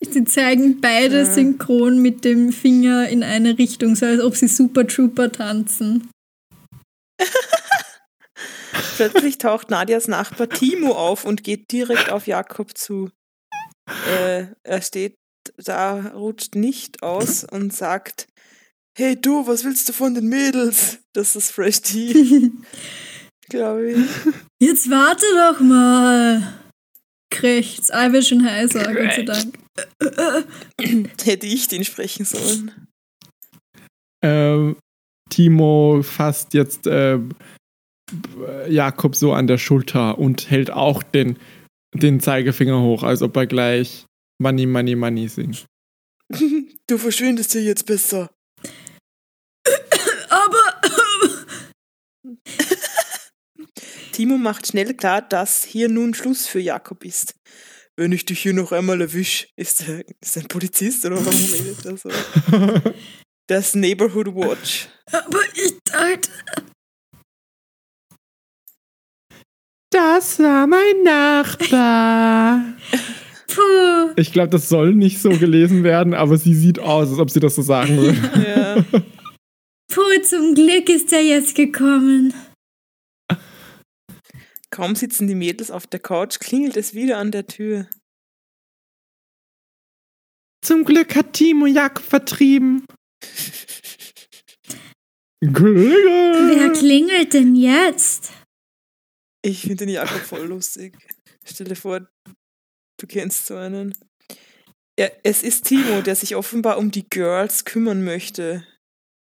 [0.00, 1.24] Sie zeigen beide Ja.
[1.24, 6.10] synchron mit dem Finger in eine Richtung, so als ob sie Super Trooper tanzen.
[8.96, 13.10] Plötzlich taucht Nadias Nachbar Timo auf und geht direkt auf Jakob zu.
[14.06, 15.14] Äh, er steht
[15.56, 18.28] da, rutscht nicht aus und sagt:
[18.96, 20.98] Hey du, was willst du von den Mädels?
[21.12, 22.50] Das ist Fresh Tea,
[23.48, 24.06] glaube ich.
[24.60, 26.60] Jetzt warte doch mal.
[27.30, 27.92] Krächzt.
[27.92, 29.58] Ah, ich will schon heißer, Gott sei Dank.
[31.24, 32.70] Hätte ich den sprechen sollen.
[34.22, 34.76] Ähm,
[35.28, 37.30] Timo fasst jetzt ähm,
[38.68, 41.38] Jakob so an der Schulter und hält auch den,
[41.94, 44.06] den Zeigefinger hoch, als ob er gleich
[44.38, 45.66] Money, Money, Money singt.
[46.88, 48.30] Du verschwindest hier jetzt besser.
[50.28, 50.80] Aber.
[54.12, 57.34] Timo macht schnell klar, dass hier nun Schluss für Jakob ist.
[57.96, 61.44] Wenn ich dich hier noch einmal erwisch, ist er ist er ein Polizist oder warum
[61.52, 62.10] redet er so?
[63.48, 64.88] Das Neighborhood Watch.
[65.10, 66.30] Aber ich dachte.
[69.90, 72.76] Das war mein Nachbar.
[73.48, 74.12] Puh.
[74.16, 77.40] Ich glaube, das soll nicht so gelesen werden, aber sie sieht aus, als ob sie
[77.40, 78.44] das so sagen würde.
[78.48, 79.00] Ja.
[79.88, 82.34] Puh, zum Glück ist er jetzt gekommen.
[84.70, 87.88] Kaum sitzen die Mädels auf der Couch, klingelt es wieder an der Tür.
[90.62, 92.84] Zum Glück hat Timo Jakob vertrieben.
[95.40, 96.74] Wer Glück.
[96.74, 98.32] klingelt denn jetzt?
[99.42, 100.96] Ich finde den Jakob voll lustig.
[101.44, 102.08] Stell dir vor,
[102.98, 103.94] du kennst so einen.
[104.98, 108.66] Ja, es ist Timo, der sich offenbar um die Girls kümmern möchte.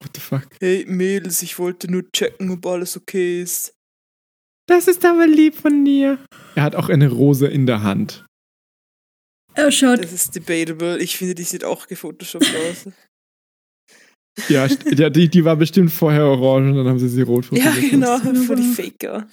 [0.01, 0.47] What the fuck?
[0.59, 3.73] Hey Mädels, ich wollte nur checken, ob alles okay ist.
[4.67, 6.19] Das ist aber lieb von dir.
[6.55, 8.25] Er hat auch eine Rose in der Hand.
[9.55, 10.99] Er schaut Das ist debatable.
[10.99, 12.87] Ich finde, die sieht auch gefotoshoppt aus.
[14.47, 17.49] Ja, ja die, die war bestimmt vorher orange und dann haben sie sie rot ja,
[17.49, 17.91] fotografiert.
[17.91, 19.27] genau, vor die Faker.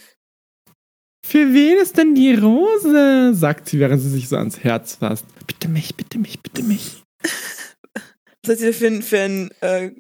[1.29, 3.35] Für wen ist denn die Rose?
[3.35, 5.27] sagt sie, während sie sich so ans Herz fasst.
[5.47, 7.03] Bitte mich, bitte mich, bitte mich.
[8.45, 9.91] Was hat sie für ein, für ein äh,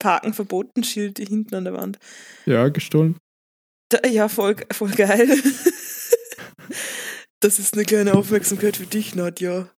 [0.00, 1.98] Parken verboten Schild hier hinten an der Wand?
[2.46, 3.16] Ja, gestohlen.
[3.90, 5.28] Da, ja, voll, voll geil.
[7.42, 9.70] Das ist eine kleine Aufmerksamkeit für dich, Nadja.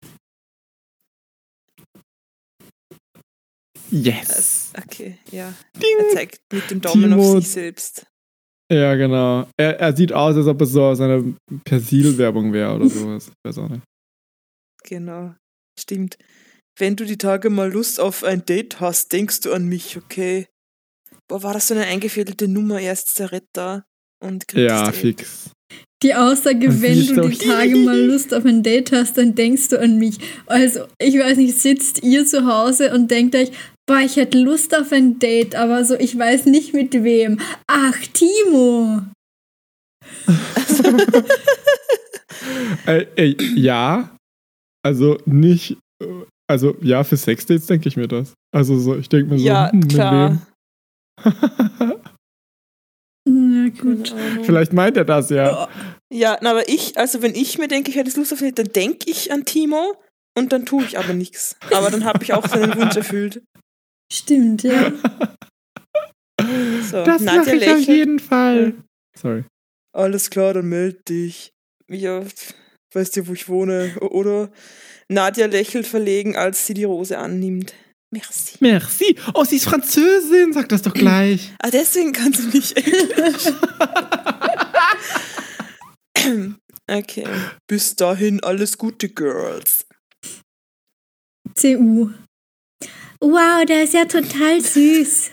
[3.90, 4.72] Yes.
[4.76, 5.54] Okay, ja.
[5.74, 6.12] Er Ding.
[6.12, 8.06] zeigt mit dem Daumen Timo- auf sich selbst.
[8.72, 9.46] Ja, genau.
[9.58, 11.22] Er, er sieht aus, als ob es so aus einer
[11.64, 13.28] Persil-Werbung wäre oder sowas.
[13.28, 13.82] Ich weiß auch nicht.
[14.84, 15.34] Genau.
[15.78, 16.16] Stimmt.
[16.78, 20.46] Wenn du die Tage mal Lust auf ein Date hast, denkst du an mich, okay?
[21.28, 22.80] Boah, war das so eine eingefädelte Nummer?
[22.80, 23.84] Er ist der Retter.
[24.24, 25.50] Und kriegt Ja, fix.
[26.02, 29.80] die Aussage, wenn du die Tage mal Lust auf ein Date hast, dann denkst du
[29.80, 30.16] an mich.
[30.46, 33.50] Also, ich weiß nicht, sitzt ihr zu Hause und denkt euch,
[33.86, 37.40] boah, ich hätte Lust auf ein Date, aber so, ich weiß nicht mit wem.
[37.66, 39.02] Ach, Timo.
[42.86, 44.16] Ey, ey, ja.
[44.84, 45.76] Also nicht.
[46.02, 46.06] äh,
[46.48, 48.34] Also ja, für Sexdates denke ich mir das.
[48.54, 50.30] Also so, ich denke mir so, Ja, hm, mit klar.
[50.30, 50.42] wem?
[53.24, 54.14] Na gut.
[54.42, 55.68] Vielleicht meint er das ja.
[56.12, 58.58] Ja, na, aber ich, also wenn ich mir denke, ich hätte Lust auf ein Date,
[58.58, 59.94] dann denke ich an Timo
[60.36, 61.56] und dann tue ich aber nichts.
[61.72, 63.42] Aber dann habe ich auch seinen Wunsch erfüllt.
[64.12, 64.92] Stimmt, ja.
[66.90, 68.74] So, Das Nadja mache ich auf jeden Fall.
[69.16, 69.44] Sorry.
[69.96, 71.52] Alles klar, dann meld dich.
[71.88, 72.22] Ja,
[72.92, 74.52] weißt du, wo ich wohne, oder?
[75.08, 77.74] Nadja lächelt verlegen, als sie die Rose annimmt.
[78.10, 78.56] Merci.
[78.60, 79.16] Merci.
[79.32, 81.50] Oh, sie ist Französin, sag das doch gleich.
[81.58, 83.46] Ah, deswegen kannst du nicht Englisch.
[86.90, 87.26] okay.
[87.66, 89.86] Bis dahin alles Gute, Girls.
[91.58, 92.10] CU.
[93.22, 95.30] Wow, der ist ja total süß.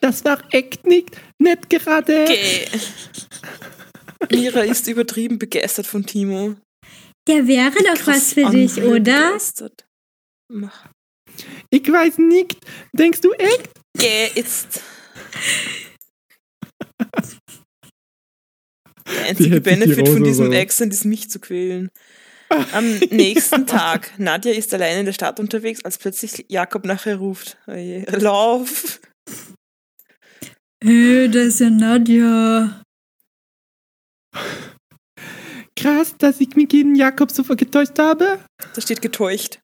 [0.00, 2.24] Das war echt nicht nett gerade.
[2.24, 2.66] Okay.
[4.30, 6.56] Mira ist übertrieben begeistert von Timo.
[7.26, 9.28] Der wäre doch Krass was für dich, oder?
[9.28, 9.86] begeistert.
[11.70, 12.58] Ich weiß nicht.
[12.92, 13.70] Denkst du echt?
[13.96, 14.82] Geh jetzt.
[19.06, 21.88] Der einzige die Benefit von diesem Accent ist, mich zu quälen.
[22.72, 27.56] Am nächsten Tag, Nadja ist allein in der Stadt unterwegs, als plötzlich Jakob nachher ruft.
[27.66, 29.00] Oh je, Lauf!
[30.84, 32.82] Hey, das ist ja Nadja.
[35.76, 38.40] Krass, dass ich mich gegen Jakob so getäuscht habe.
[38.74, 39.58] Da steht getäuscht.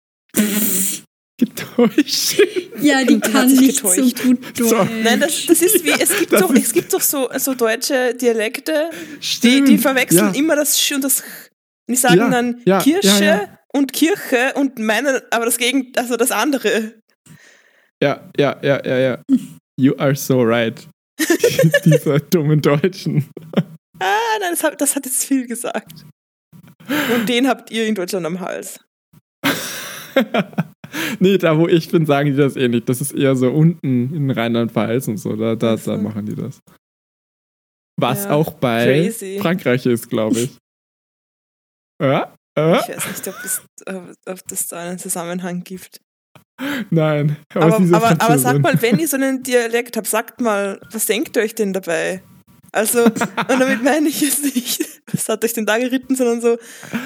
[1.40, 2.40] Getäuscht.
[2.81, 4.22] Ja, die kann nicht so getäuscht.
[4.22, 4.70] gut So.
[4.70, 4.90] Deutsch.
[5.05, 8.14] Nein, das, das ist wie, es gibt doch, ist- es gibt doch so, so deutsche
[8.14, 8.90] Dialekte,
[9.42, 10.38] die, die verwechseln ja.
[10.38, 11.24] immer das Sch und das Ch.
[11.88, 16.16] Die sagen Ja, dann ja, Kirsche ja, und Kirche und meinen aber das Gegen, also
[16.16, 16.94] das andere.
[18.03, 19.22] Ja, ja, ja, ja, ja.
[19.81, 20.88] You are so right.
[21.85, 23.29] Diese dummen Deutschen.
[24.01, 26.05] Ah, nein, das hat, das hat jetzt viel gesagt.
[27.14, 28.81] Und den habt ihr in Deutschland am Hals.
[31.18, 32.88] nee, da wo ich bin, sagen die das eh nicht.
[32.88, 35.35] Das ist eher so unten in Rheinland-Pfalz und so.
[35.35, 36.61] Da, da, da machen die das.
[38.01, 39.38] Was Ja, auch bei crazy.
[39.40, 40.57] Frankreich ist, glaube ich.
[42.01, 42.35] Ja?
[42.57, 42.79] Äh?
[42.81, 43.63] Ich weiß nicht, ob das,
[44.27, 46.01] ob, das da einen Zusammenhang gibt.
[46.91, 47.37] Nein.
[47.55, 48.39] Aber, aber, aber Französin.
[48.39, 51.73] sagt mal, wenn ihr so einen Dialekt habt, sagt mal, was denkt ihr euch denn
[51.73, 52.23] dabei?
[52.73, 56.59] Also, und damit meine ich jetzt nicht, was hat euch denn da geritten, sondern so,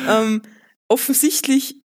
[0.08, 0.42] ähm,
[0.88, 1.80] offensichtlich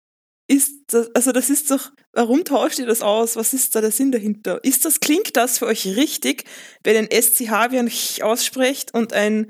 [0.50, 3.36] ist das, also das ist doch, warum tauscht ihr das aus?
[3.38, 4.64] Was ist da der Sinn dahinter?
[4.64, 6.44] Ist das, klingt das für euch richtig,
[6.84, 9.50] wenn ein SCH wie ein Ch aussprecht und ein,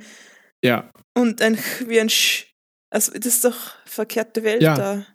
[0.63, 0.91] Ja.
[1.17, 2.52] und ein Ch wie ein Sch?
[2.93, 4.75] Also, das ist doch verkehrte Welt Ja.
[4.75, 5.05] da.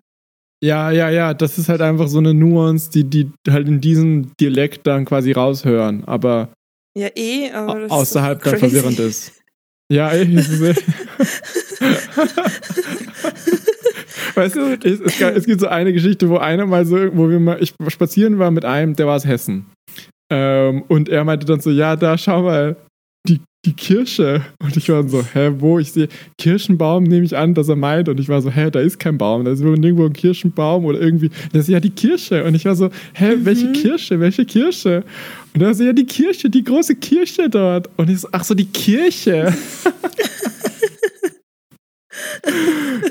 [0.60, 4.32] Ja, ja, ja, das ist halt einfach so eine Nuance, die die halt in diesem
[4.40, 6.48] Dialekt dann quasi raushören, aber
[6.96, 9.32] Ja, eh, aber das außerhalb dann verwirrend ist.
[9.92, 10.60] Ja, es ist,
[14.34, 17.62] weißt du, es, es gibt so eine Geschichte, wo einer mal so, wo wir mal,
[17.62, 19.66] ich spazieren war mit einem, der war aus Hessen.
[20.30, 22.76] Ähm, und er meinte dann so, ja, da schau mal,
[23.64, 24.42] die, Kirsche.
[24.60, 25.78] Und ich war so, hä, wo?
[25.78, 28.08] Ich sehe, Kirschenbaum nehme ich an, dass er meint.
[28.08, 29.44] Und ich war so, hä, da ist kein Baum.
[29.44, 31.30] Da ist nirgendwo ein Kirschenbaum oder irgendwie.
[31.52, 32.44] Das ist ja die Kirsche.
[32.44, 33.44] Und ich war so, hä, Mhm.
[33.44, 34.20] welche Kirsche?
[34.20, 35.04] Welche Kirsche?
[35.54, 37.90] Und er so, ja, die Kirche, die große Kirche dort.
[37.96, 39.54] Und ich so, ach so, die Kirche.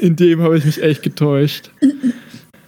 [0.02, 1.72] In dem habe ich mich echt getäuscht.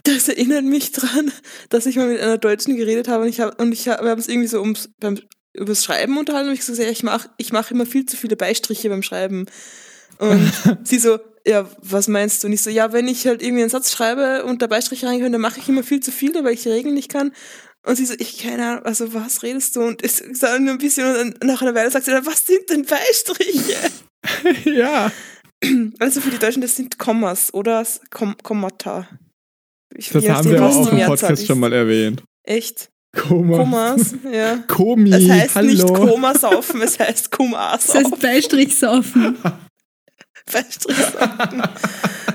[0.04, 1.32] Das erinnert mich dran,
[1.70, 4.10] dass ich mal mit einer Deutschen geredet habe und ich habe und ich hab, wir
[4.10, 5.18] haben es irgendwie so ums beim
[5.54, 8.18] übers Schreiben unterhalten und ich so gesagt, ja, ich mache ich mach immer viel zu
[8.18, 9.46] viele Beistriche beim Schreiben.
[10.18, 10.52] Und
[10.84, 12.48] sie so, ja, was meinst du?
[12.48, 15.32] Und ich so, ja, wenn ich halt irgendwie einen Satz schreibe und da Beistriche reingehören,
[15.32, 17.32] dann mache ich immer viel zu viele, weil ich die Regeln nicht kann.
[17.86, 19.82] Und sie so, ich keine Ahnung, also was redest du?
[19.82, 22.26] Und es ist dann nur ein bisschen und dann nach einer Weile sagt sie dann,
[22.26, 23.90] was sind denn Beistriche?
[24.70, 25.12] ja.
[26.00, 29.08] Also für die Deutschen, das sind Kommas oder Kom Kommata.
[29.96, 32.24] Ich, Das haben wir auch im Podcast schon mal erwähnt.
[32.44, 32.90] Echt?
[33.16, 33.58] Koma.
[33.58, 34.58] Kommas, ja.
[34.68, 35.72] Komi, Es heißt hallo.
[35.72, 38.20] nicht Koma saufen, es heißt Koma Das heißt saufen.
[38.22, 39.38] Beistrich saufen.
[40.52, 41.64] Beistrich saufen.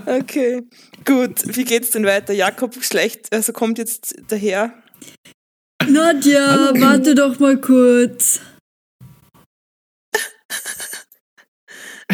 [0.06, 0.62] Okay,
[1.04, 1.56] gut.
[1.56, 2.32] Wie geht's denn weiter?
[2.34, 4.74] Jakob schlecht, also kommt jetzt daher.
[5.86, 6.80] Nadja, Hallo.
[6.80, 8.40] warte doch mal kurz.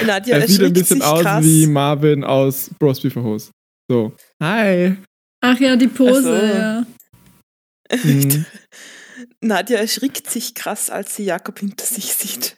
[0.04, 1.44] Nadja er sieht ein bisschen aus krass.
[1.44, 3.50] wie Marvin aus Bros Beef Hose.
[3.90, 4.12] So.
[4.42, 4.96] Hi.
[5.42, 6.34] Ach ja, die Pose, so.
[6.34, 6.86] ja.
[8.02, 8.44] Mhm.
[9.40, 12.56] Nadja erschrickt sich krass, als sie Jakob hinter sich sieht.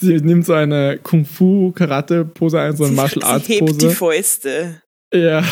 [0.00, 3.90] Sie nimmt so eine Kung-Fu-Karate-Pose ein, so eine sie, Martial sie hebt die.
[3.90, 4.82] Fäuste.
[5.12, 5.44] Ja.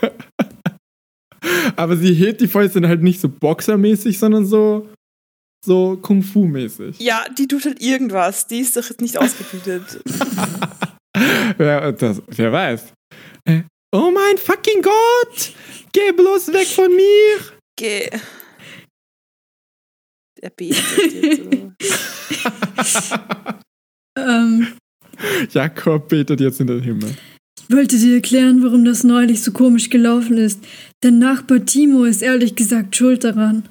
[1.76, 4.88] Aber sie hebt die Fäuste halt nicht so boxermäßig, sondern so,
[5.64, 6.98] so Kung-Fu-mäßig.
[6.98, 8.46] Ja, die tut halt irgendwas.
[8.46, 10.00] Die ist doch nicht ausgebildet.
[11.56, 12.92] Wer, das, wer weiß.
[13.94, 15.52] Oh mein fucking Gott!
[15.92, 17.38] Geh bloß weg von mir!
[17.76, 18.10] Geh.
[20.40, 23.14] Er betet jetzt.
[24.16, 24.68] Ähm,
[25.50, 27.16] Jakob betet jetzt in den Himmel.
[27.68, 30.64] ich wollte dir erklären, warum das neulich so komisch gelaufen ist.
[31.00, 33.68] Dein Nachbar Timo ist ehrlich gesagt schuld daran.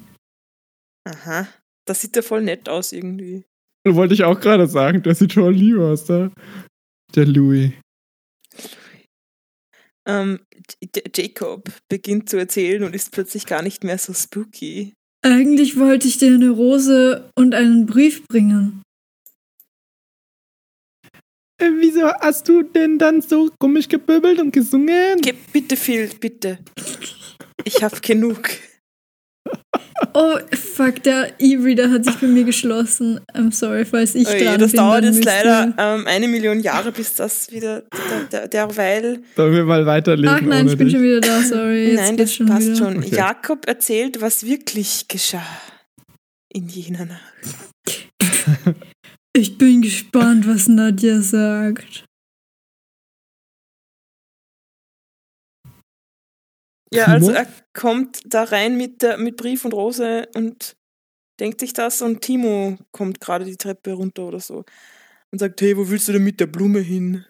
[1.06, 1.48] Aha.
[1.86, 3.46] Das sieht ja voll nett aus irgendwie.
[3.88, 6.32] Wollte ich auch gerade sagen, der sieht schon lieb aus, der,
[7.16, 7.72] der Louis.
[10.06, 10.40] Ähm,
[11.16, 14.94] Jacob beginnt zu erzählen und ist plötzlich gar nicht mehr so spooky.
[15.22, 18.82] Eigentlich wollte ich dir eine Rose und einen Brief bringen.
[21.62, 25.22] Äh, wieso hast du denn dann so komisch gebübbelt und gesungen?
[25.22, 26.60] Geh, bitte Phil, bitte.
[27.64, 28.50] Ich hab genug.
[30.16, 33.20] Oh, fuck, der E-Reader hat sich bei mir geschlossen.
[33.34, 34.78] I'm sorry, falls ich Oje, dran das bin.
[34.80, 39.24] dauert dann jetzt leider ähm, eine Million Jahre, bis das wieder der, der, derweil.
[39.36, 40.96] Sollen wir mal weiterlesen Ach nein, ich bin dich?
[40.96, 41.92] schon wieder da, sorry.
[41.92, 42.76] Jetzt Nein, das schon passt wieder.
[42.76, 42.98] schon.
[42.98, 43.16] Okay.
[43.16, 45.42] Jakob erzählt, was wirklich geschah
[46.50, 48.10] in jener Nacht.
[49.36, 52.06] Ich bin gespannt, was Nadja sagt.
[56.94, 57.16] Ja, Timo?
[57.16, 60.76] also er kommt da rein mit, der, mit Brief und Rose und
[61.40, 64.64] denkt sich das und Timo kommt gerade die Treppe runter oder so
[65.32, 67.26] und sagt, hey, wo willst du denn mit der Blume hin?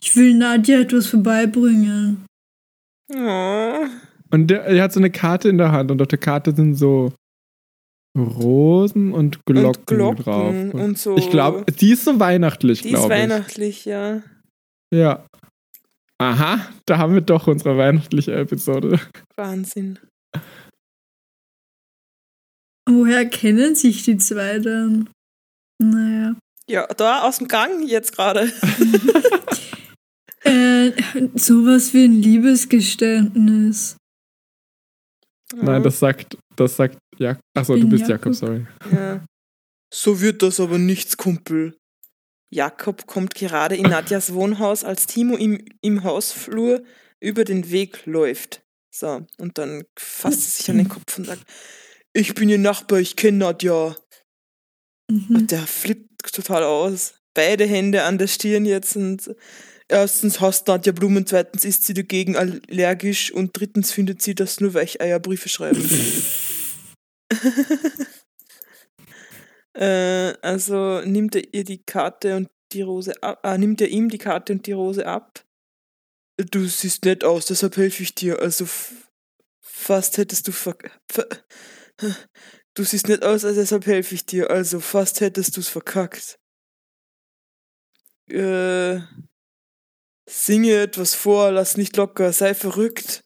[0.00, 2.26] Ich will Nadja etwas vorbeibringen.
[3.14, 3.86] Oh.
[4.30, 6.74] Und der, er hat so eine Karte in der Hand und auf der Karte sind
[6.74, 7.12] so
[8.18, 10.74] Rosen und Glocken, und Glocken drauf.
[10.74, 11.16] und so.
[11.16, 13.20] Ich glaube, die ist so weihnachtlich, die ist glaube ich.
[13.20, 14.22] weihnachtlich, ja.
[14.92, 15.26] Ja.
[16.18, 19.00] Aha, da haben wir doch unsere weihnachtliche Episode.
[19.36, 19.98] Wahnsinn.
[22.88, 25.10] Woher kennen sich die zwei dann?
[25.78, 26.36] Naja.
[26.68, 28.50] Ja, da aus dem Gang jetzt gerade.
[30.46, 30.92] Äh,
[31.34, 33.96] sowas wie ein Liebesgeständnis.
[35.56, 37.42] Nein, das sagt, das sagt Jakob.
[37.52, 38.32] Achso, du bist Jakob.
[38.32, 38.66] Jakob, sorry.
[38.92, 39.24] Ja.
[39.92, 41.76] So wird das aber nichts, Kumpel.
[42.50, 46.82] Jakob kommt gerade in Nadjas Wohnhaus, als Timo im, im Hausflur
[47.20, 48.62] über den Weg läuft.
[48.90, 51.44] So, und dann fasst er sich an den Kopf und sagt,
[52.12, 53.94] ich bin ihr Nachbar, ich kenne Nadja.
[55.10, 55.36] Mhm.
[55.36, 57.14] Und der flippt total aus.
[57.34, 59.34] Beide Hände an der Stirn jetzt und
[59.88, 64.72] erstens hasst Nadja Blumen, zweitens ist sie dagegen allergisch und drittens findet sie, dass nur
[64.72, 65.82] Weicheier Briefe schreiben.
[69.76, 74.08] Äh, also nimmt er ihr die Karte und die Rose ab, äh, nimmt er ihm
[74.08, 75.44] die Karte und die Rose ab.
[76.38, 78.40] Du siehst nett aus, deshalb helfe ich dir.
[78.40, 78.66] Also
[79.60, 80.76] fast hättest du ver
[82.74, 84.50] Du siehst nett aus, also deshalb helfe ich dir.
[84.50, 86.38] Also fast hättest du's verkackt.
[88.28, 89.00] Äh,
[90.28, 93.25] singe etwas vor, lass nicht locker, sei verrückt.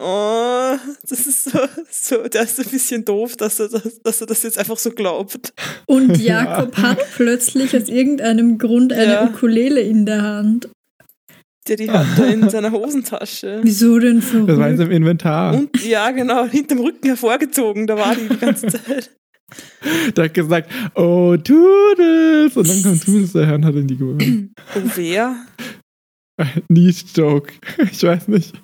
[0.00, 0.76] Oh,
[1.08, 1.58] das ist so,
[1.90, 4.90] so, der ist ein bisschen doof, dass er das, dass er das jetzt einfach so
[4.90, 5.52] glaubt.
[5.86, 9.24] Und Jakob hat plötzlich aus irgendeinem Grund eine Ja.
[9.24, 10.68] Ukulele in der Hand.
[11.66, 13.60] Der die hat er in seiner Hosentasche.
[13.62, 15.54] Wieso denn Das war in seinem Inventar.
[15.54, 19.10] Und ja, genau, hinterm Rücken hervorgezogen, da war die die ganze Zeit.
[20.16, 22.56] Der hat gesagt, oh, Toodles.
[22.56, 24.22] Und dann kommt Toodles daher und hat ihn die geholt.
[24.76, 25.34] Oh, wer?
[26.68, 27.52] Niche-Joke.
[27.90, 28.54] Ich weiß nicht,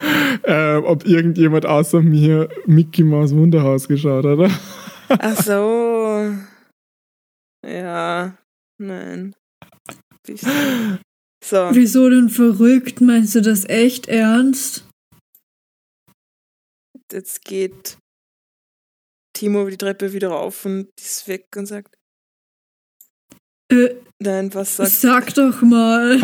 [0.00, 4.38] ähm, ob irgendjemand außer mir Mickey Mouse Wunderhaus geschaut hat.
[4.38, 4.50] oder?
[5.08, 6.34] Ach so.
[7.66, 8.38] Ja,
[8.80, 9.34] nein.
[11.44, 13.00] So, Wieso denn verrückt?
[13.00, 14.84] Meinst du das echt ernst?
[17.12, 17.96] jetzt geht
[19.34, 21.97] Timo die Treppe wieder rauf und ist weg und sagt,
[23.70, 26.20] Äh, nein, was sagt sag doch mal.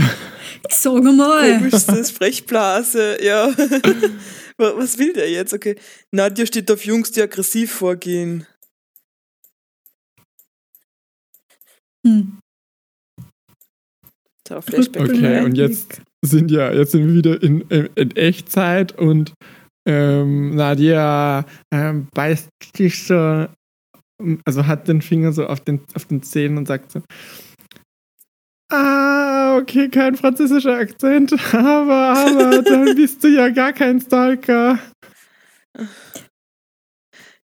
[0.70, 1.58] Sag mal.
[1.58, 3.48] komischste Sprechblase, ja.
[4.58, 5.52] Wa- Was will der jetzt?
[5.52, 5.76] Okay.
[6.12, 8.46] Nadja steht auf Jungs, die aggressiv vorgehen.
[12.06, 12.38] Hm.
[14.46, 15.02] So, Flashback.
[15.02, 19.32] Okay, und jetzt sind ja, jetzt sind wir wieder in, in, in Echtzeit und
[19.86, 23.46] ähm, Nadia ähm, beißt sich so,
[24.44, 27.02] also hat den Finger so auf den, auf den Zähnen und sagt so,
[28.72, 34.78] ah, okay, kein französischer Akzent, aber, aber, dann bist du ja gar kein Stalker.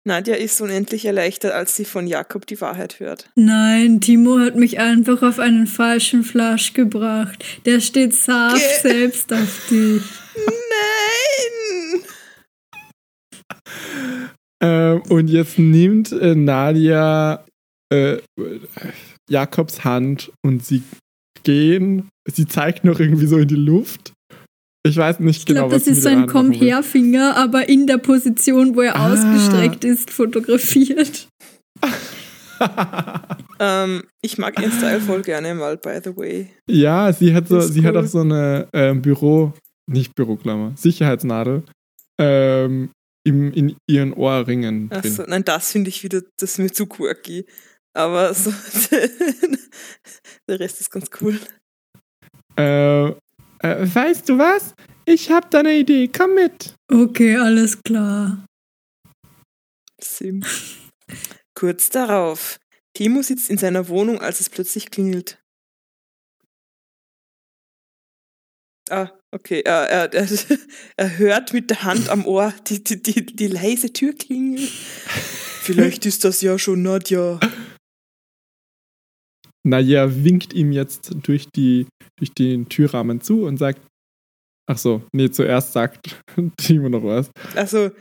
[0.03, 3.29] Nadja ist unendlich erleichtert, als sie von Jakob die Wahrheit hört.
[3.35, 7.43] Nein, Timo hat mich einfach auf einen falschen Flasch gebracht.
[7.65, 10.01] Der steht saft Ge- selbst auf dich.
[14.61, 17.43] Ähm, und jetzt nimmt äh, Nadia
[17.93, 18.17] äh,
[19.29, 20.81] Jakobs Hand und sie
[21.43, 22.09] gehen.
[22.29, 24.13] Sie zeigt noch irgendwie so in die Luft.
[24.85, 26.57] Ich weiß nicht Ich genau, glaube, was das sie ist so ein machen will.
[26.59, 29.11] Komm-her-Finger, aber in der Position, wo er Ah.
[29.13, 31.27] ausgestreckt ist, fotografiert.
[33.59, 36.49] Ähm, ich mag ihren Style voll gerne mal, by the way.
[36.69, 38.03] ja, sie hat so, sie hat cool.
[38.03, 39.53] auch so eine ähm, Büro,
[39.89, 41.63] nicht Büroklammer, Sicherheitsnadel
[42.19, 42.89] ähm,
[43.27, 44.99] im, in ihren Ohrringen drin.
[44.99, 47.45] Achso, nein, das finde ich wieder, das ist mir zu quirky.
[47.93, 48.53] Aber so,
[50.47, 51.39] der Rest ist ganz cool.
[52.57, 53.15] Äh, äh,
[53.61, 54.73] weißt du was?
[55.05, 56.73] Ich hab da eine Idee, komm mit.
[56.91, 58.45] Okay, alles klar.
[60.01, 60.43] Sim.
[61.53, 62.59] Kurz darauf.
[62.95, 65.39] Timo sitzt in seiner Wohnung, als es plötzlich klingelt.
[68.89, 69.61] Ah, okay.
[69.61, 70.27] Er, er, er,
[70.97, 74.67] er hört mit der Hand am Ohr die, die, die, die leise Türklingel.
[75.61, 77.39] Vielleicht ist das ja schon Nadja.
[79.67, 83.81] Naja winkt ihm jetzt durch, die, durch den Türrahmen zu und sagt,
[84.65, 86.21] ach so, nee, zuerst sagt
[86.57, 87.29] Timo noch was.
[87.53, 87.91] Also,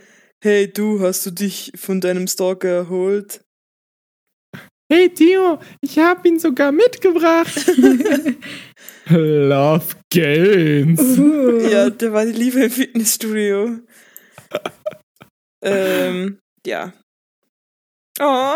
[0.41, 3.41] hey du, hast du dich von deinem Stalker erholt?
[4.89, 7.67] Hey Timo, ich hab ihn sogar mitgebracht.
[9.09, 11.17] Love Gains.
[11.17, 11.59] Uh.
[11.69, 13.79] Ja, der war die Liebe im Fitnessstudio.
[15.63, 16.93] ähm, ja.
[18.19, 18.53] Oh,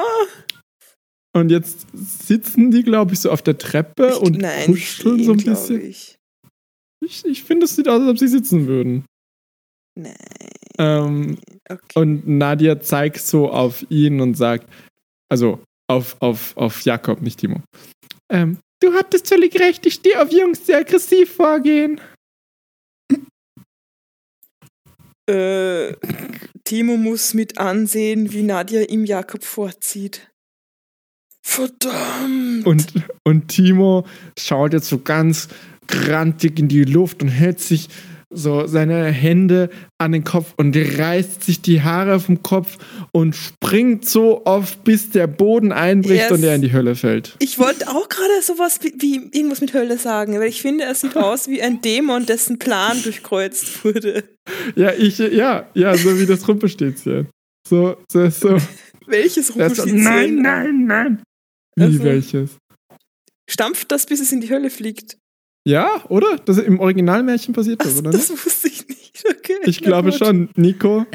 [1.36, 5.34] Und jetzt sitzen die, glaube ich, so auf der Treppe ich, und nein, kuscheln so
[5.34, 5.82] ein bisschen.
[5.82, 6.18] Ich.
[7.04, 9.06] Ich, ich finde, es sieht aus, als ob sie sitzen würden.
[9.98, 10.16] Nein.
[10.78, 11.38] Ähm,
[11.70, 12.00] Okay.
[12.00, 14.70] und Nadia zeigt so auf ihn und sagt,
[15.30, 17.62] also auf, auf, auf Jakob, nicht Timo.
[18.30, 22.02] Ähm, du hattest völlig recht, ich stehe auf Jungs, die aggressiv vorgehen.
[25.30, 25.94] Äh,
[26.66, 30.30] Timo muss mit ansehen, wie Nadja ihm Jakob vorzieht.
[31.42, 32.66] Verdammt!
[32.66, 34.06] Und, und Timo
[34.38, 35.48] schaut jetzt so ganz
[35.88, 37.90] grantig in die Luft und hält sich
[38.34, 42.78] so seine Hände an den Kopf und reißt sich die Haare vom Kopf
[43.12, 46.32] und springt so oft, bis der Boden einbricht Yes.
[46.32, 47.36] und er in die Hölle fällt.
[47.40, 50.96] Ich wollte auch gerade sowas wie, wie irgendwas mit Hölle sagen, weil ich finde, er
[50.96, 54.24] sieht aus wie ein Dämon, dessen Plan durchkreuzt wurde.
[54.76, 57.28] Ja, ich, ja, ja, so wie das Rumpelstilzchen.
[57.68, 58.58] So, so, so.
[59.08, 60.04] Welches Rumpelstilzchen?
[60.04, 61.24] nein, nein, nein.
[61.76, 62.50] Wie Also- welches?
[63.50, 65.18] Stampft das, bis es in die Hölle fliegt?
[65.68, 66.38] Ja, oder?
[66.46, 68.46] Das ist im Originalmärchen passiert das, oder das nicht?
[68.46, 68.98] wusste ich nicht.
[69.30, 69.58] Okay.
[69.66, 70.18] Ich glaube gut.
[70.18, 70.50] schon.
[70.56, 71.06] Nico?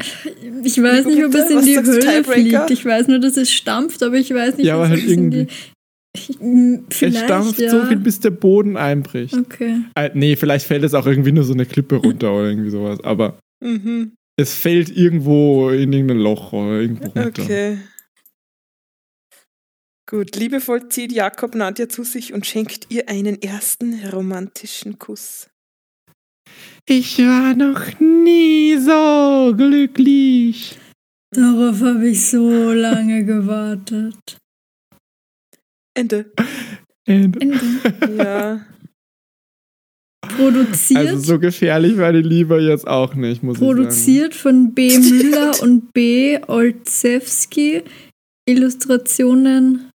[0.63, 1.43] Ich weiß nicht, ob Bitte?
[1.43, 2.23] es in die Tiebreaker?
[2.23, 2.71] fliegt.
[2.71, 5.31] Ich weiß nur, dass es stampft, aber ich weiß nicht, Ja, aber halt es in
[5.31, 5.37] die...
[5.39, 5.53] irgendwie.
[6.15, 7.69] Ich, m, Es vielleicht, stampft ja.
[7.69, 9.33] so viel, bis der Boden einbricht.
[9.35, 9.81] Okay.
[9.95, 13.03] Äh, nee, vielleicht fällt es auch irgendwie nur so eine Klippe runter oder irgendwie sowas.
[13.03, 14.13] Aber Mhm.
[14.37, 17.41] es fällt irgendwo in irgendein Loch oder irgendwo runter.
[17.43, 17.77] Okay.
[20.09, 25.49] Gut, liebevoll zieht Jakob Nadja zu sich und schenkt ihr einen ersten romantischen Kuss.
[26.87, 30.79] Ich war noch nie so glücklich.
[31.31, 34.37] Darauf habe ich so lange gewartet.
[35.93, 36.31] Ende.
[37.05, 37.41] Ende.
[37.41, 38.17] Ende.
[38.17, 38.65] Ja.
[40.21, 44.97] Produziert, Also so gefährlich war die Liebe jetzt auch nicht, muss produziert von B.
[44.97, 46.39] Müller und B.
[46.47, 47.83] Olszewski.
[48.47, 49.89] Illustrationen,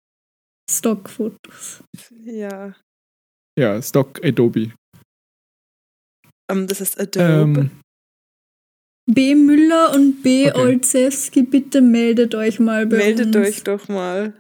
[0.71, 1.83] Stockfotos.
[2.25, 2.75] Ja.
[3.59, 4.73] Ja, Stock Adobe.
[6.51, 7.61] Ähm, das heißt Adobe.
[7.61, 7.71] Ähm,
[9.11, 9.35] B.
[9.35, 10.49] Müller und B.
[10.51, 10.61] Okay.
[10.61, 13.49] Olszewski, bitte meldet euch mal bei Meldet uns.
[13.49, 14.35] euch doch mal.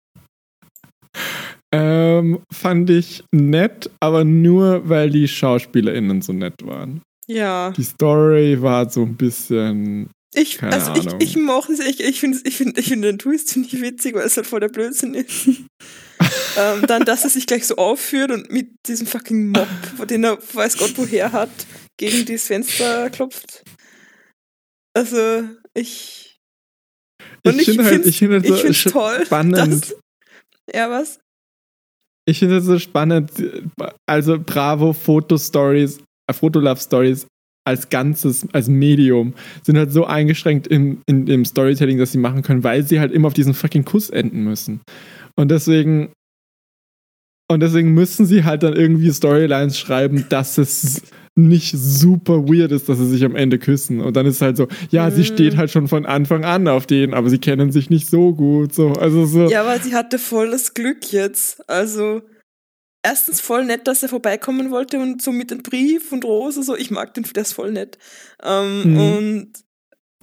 [1.73, 7.01] ähm, fand ich nett, aber nur, weil die SchauspielerInnen so nett waren.
[7.27, 7.71] Ja.
[7.71, 10.09] Die Story war so ein bisschen.
[10.35, 11.17] Ich, Keine also Ahnung.
[11.19, 13.81] ich, ich mochte es, ich, ich finde ich find, ich find den Twist finde ich
[13.81, 15.47] witzig, weil es halt voll der Blödsinn ist.
[16.57, 19.67] ähm, dann, dass er sich gleich so aufführt und mit diesem fucking Mob,
[20.07, 21.49] den er weiß Gott woher hat,
[21.97, 23.63] gegen das Fenster klopft.
[24.95, 26.37] Also, ich.
[27.45, 29.57] Und Ich finde halt, ich finde halt ich find's so toll, spannend.
[29.57, 29.95] dass-
[30.73, 31.19] Ja, was?
[32.25, 33.31] Ich finde es so spannend.
[34.07, 37.27] Also, Bravo Fotostories, äh, Fotolove-Stories
[37.65, 39.33] als Ganzes, als Medium,
[39.63, 43.11] sind halt so eingeschränkt im, in, im Storytelling, das sie machen können, weil sie halt
[43.11, 44.81] immer auf diesen fucking Kuss enden müssen.
[45.35, 46.11] Und deswegen.
[47.51, 51.01] Und deswegen müssen sie halt dann irgendwie Storylines schreiben, dass es
[51.35, 53.99] nicht super weird ist, dass sie sich am Ende küssen.
[54.01, 55.25] Und dann ist halt so, ja, sie Mhm.
[55.25, 58.73] steht halt schon von Anfang an auf denen, aber sie kennen sich nicht so gut.
[58.73, 59.49] So, also so.
[59.49, 61.67] Ja, aber sie hatte voll das Glück jetzt.
[61.69, 62.21] Also,
[63.03, 66.75] erstens voll nett, dass er vorbeikommen wollte und so mit dem Brief und Rose, so,
[66.75, 67.97] ich mag den, der ist voll nett.
[68.41, 68.97] Ähm, Mhm.
[68.97, 69.53] Und,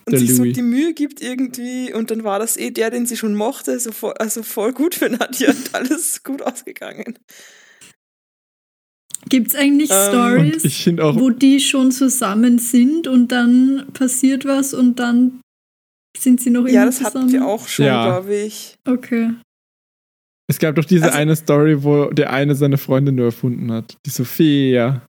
[0.06, 0.54] und Der sich so Louis.
[0.54, 3.92] die Mühe gibt irgendwie und dann war das eh der, den sie schon mochte, also
[3.92, 7.18] voll, also voll gut für Nadja und alles gut ausgegangen.
[9.28, 10.86] Gibt es eigentlich Ähm, Stories,
[11.20, 15.40] wo die schon zusammen sind und dann passiert was und dann
[16.16, 17.14] sind sie noch Ja, immer das zusammen?
[17.24, 18.02] hatten wir auch schon, Ja.
[18.02, 18.74] glaube ich.
[18.88, 19.32] Okay.
[20.50, 23.96] Es gab doch diese Also- eine Story, wo der eine seine Freundin nur erfunden hat.
[24.04, 25.06] Die Sophia.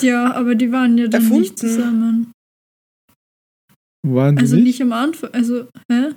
[0.00, 1.40] Ja, aber die waren ja dann Erfunden?
[1.42, 2.32] nicht zusammen.
[4.06, 4.64] Waren die Also nicht?
[4.66, 5.30] nicht am Anfang.
[5.32, 6.12] Also, hä?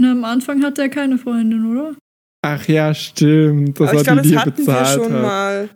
[0.00, 1.94] Na, am Anfang hatte er keine Freundin, oder?
[2.42, 3.78] Ach ja, stimmt.
[3.78, 5.22] Das Aber ich war glaube, die, die das er hatten wir schon hat.
[5.22, 5.68] mal.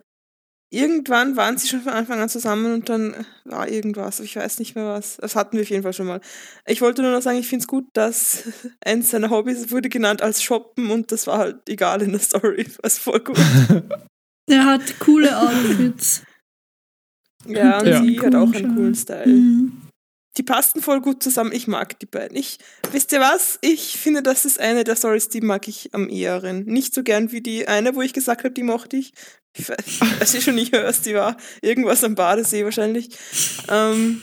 [0.75, 3.15] Irgendwann waren sie schon von Anfang an zusammen und dann
[3.45, 4.21] war irgendwas.
[4.21, 5.19] Ich weiß nicht mehr was.
[5.19, 6.21] Das hatten wir auf jeden Fall schon mal.
[6.67, 8.45] Ich wollte nur noch sagen, ich finde es gut, dass
[8.85, 12.67] eins seiner Hobbys wurde genannt als Shoppen und das war halt egal in der Story.
[12.83, 13.39] Das voll gut.
[14.51, 16.23] Der hat coole Outfits.
[17.47, 18.03] Ja, und Ja.
[18.03, 18.95] sie hat auch einen coolen.
[18.95, 19.27] Style.
[19.27, 19.81] Mhm.
[20.37, 21.53] Die passten voll gut zusammen.
[21.53, 22.37] Ich mag die beiden.
[22.37, 22.59] Ich,
[22.91, 23.59] wisst ihr was?
[23.61, 26.65] Ich finde, das ist eine der Stories, die mag ich am ehesten.
[26.65, 29.13] Nicht so gern wie die eine, wo ich gesagt habe, die mochte ich.
[29.57, 33.09] Ich weiß, ich weiß schon nicht hörst, die war irgendwas am Badesee wahrscheinlich.
[33.69, 34.21] Ähm,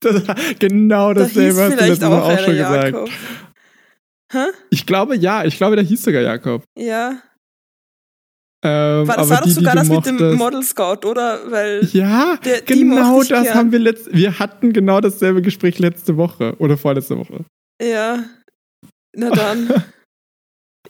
[0.00, 0.22] Das,
[0.58, 2.84] genau da dasselbe hast du vielleicht letztes Mal auch schon gesagt.
[2.92, 3.10] Jakob.
[4.32, 4.44] Hä?
[4.70, 6.62] Ich glaube ja, ich glaube, der hieß sogar Jakob.
[6.78, 7.22] Ja.
[8.64, 11.50] Ähm, War, das war doch die, sogar die das du mit dem Model Scout, oder?
[11.50, 13.54] Weil Ja, Der- die genau das gern.
[13.54, 17.44] haben wir letzt, wir hatten genau dasselbe Gespräch letzte Woche oder vorletzte Woche.
[17.80, 18.24] Ja.
[19.16, 19.84] Na dann.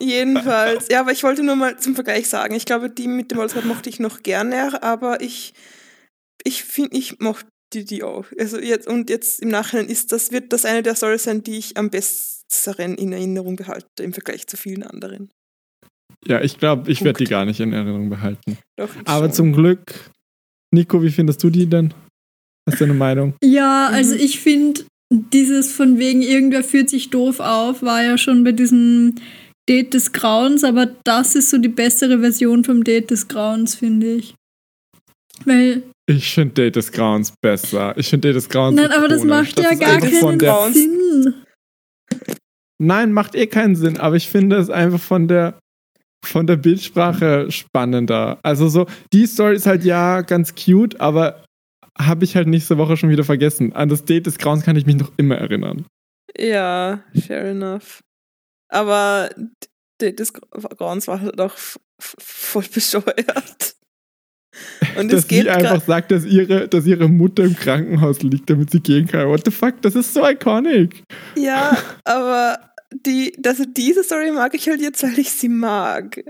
[0.01, 0.89] Jedenfalls.
[0.91, 3.65] Ja, aber ich wollte nur mal zum Vergleich sagen, ich glaube, die mit dem Holzrad
[3.65, 5.55] mochte ich noch gerne, aber ich,
[6.45, 8.27] ich finde, ich mochte die, die auch.
[8.39, 11.59] Also jetzt, und jetzt im Nachhinein ist das, wird das eine der Storys sein, die
[11.59, 15.31] ich am besseren in Erinnerung behalte im Vergleich zu vielen anderen.
[16.27, 18.59] Ja, ich glaube, ich werde die gar nicht in Erinnerung behalten.
[18.77, 19.33] Doch, ich Aber schon.
[19.35, 20.11] zum Glück,
[20.75, 21.93] Nico, wie findest du die denn?
[22.69, 23.35] Hast du eine Meinung?
[23.43, 24.21] Ja, also Mhm.
[24.21, 29.15] ich finde, dieses von wegen irgendwer führt sich doof auf, war ja schon bei diesem
[29.69, 34.15] Date des Grauens, aber das ist so die bessere Version vom Date des Grauens, finde
[34.15, 34.35] ich.
[35.45, 37.97] Weil, Ich finde Date des Grauens besser.
[37.97, 38.77] Ich finde Date des Grauens.
[38.77, 41.35] nein, aber das macht ja ist gar keinen der, Sinn.
[42.81, 45.59] Nein, macht eh keinen Sinn, aber ich finde es einfach von der
[46.25, 48.39] von der Bildsprache spannender.
[48.43, 51.45] Also so, die Story ist halt ja ganz cute, aber
[51.97, 53.73] habe ich halt nächste Woche schon wieder vergessen.
[53.73, 55.87] An das Date des Grauens kann ich mich noch immer erinnern.
[56.37, 58.01] Ja, fair enough.
[58.69, 59.31] Aber
[59.99, 61.57] das Grauens war halt auch
[61.99, 63.75] voll bescheuert.
[64.97, 68.51] Und dass es geht sie einfach sagt, dass ihre, dass ihre Mutter im Krankenhaus liegt,
[68.51, 69.29] damit sie gehen kann.
[69.29, 69.81] What the fuck?
[69.83, 71.05] Das ist so iconic.
[71.37, 76.23] Ja, aber die, also diese Story mag ich halt jetzt, weil ich sie mag.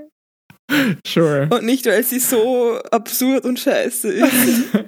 [1.07, 1.49] Sure.
[1.51, 4.73] Und nicht, weil sie so absurd und scheiße ist.
[4.73, 4.85] sie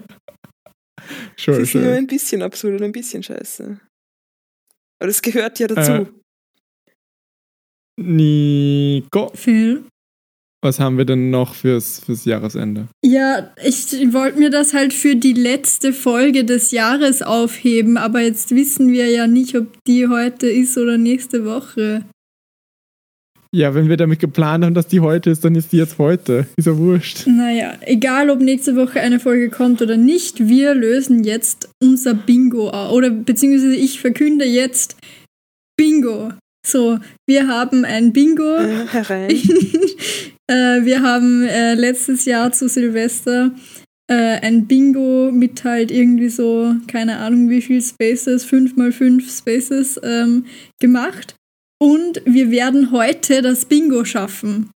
[1.38, 1.96] Sure, ist nur sure.
[1.96, 3.80] ein bisschen absurd und ein bisschen scheiße.
[5.00, 5.92] Aber das gehört ja dazu.
[5.92, 6.06] Äh,
[7.96, 9.30] Nico.
[9.34, 9.84] Phil,
[10.62, 12.88] was haben wir denn noch fürs, fürs Jahresende?
[13.02, 18.54] Ja, ich wollte mir das halt für die letzte Folge des Jahres aufheben, aber jetzt
[18.54, 22.04] wissen wir ja nicht, ob die heute ist oder nächste Woche.
[23.52, 26.46] Ja, wenn wir damit geplant haben, dass die heute ist, dann ist die jetzt heute.
[26.56, 27.26] Ist ja wurscht.
[27.26, 32.68] Naja, egal ob nächste Woche eine Folge kommt oder nicht, wir lösen jetzt unser Bingo
[32.68, 32.92] auf.
[32.92, 34.96] Oder beziehungsweise ich verkünde jetzt
[35.76, 36.32] Bingo.
[36.66, 38.56] So, wir haben ein Bingo.
[38.56, 39.30] Äh, herein.
[40.46, 43.52] äh, wir haben äh, letztes Jahr zu Silvester
[44.10, 49.30] äh, ein Bingo mit halt irgendwie so, keine Ahnung wie viel Spaces, 5 mal 5
[49.30, 50.46] Spaces ähm,
[50.80, 51.36] gemacht.
[51.80, 54.70] Und wir werden heute das Bingo schaffen.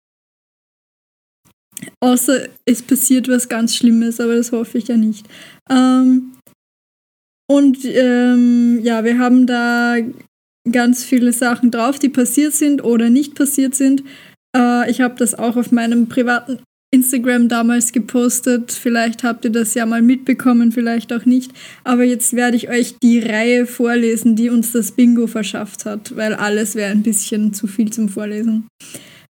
[2.01, 5.27] Außer es passiert was ganz Schlimmes, aber das hoffe ich ja nicht.
[5.71, 6.33] Ähm,
[7.49, 9.97] und ähm, ja, wir haben da
[10.73, 14.03] ganz viele Sachen drauf, die passiert sind oder nicht passiert sind.
[14.57, 16.59] Äh, ich habe das auch auf meinem privaten
[16.93, 18.73] Instagram damals gepostet.
[18.73, 21.53] Vielleicht habt ihr das ja mal mitbekommen, vielleicht auch nicht.
[21.85, 26.35] Aber jetzt werde ich euch die Reihe vorlesen, die uns das Bingo verschafft hat, weil
[26.35, 28.67] alles wäre ein bisschen zu viel zum Vorlesen.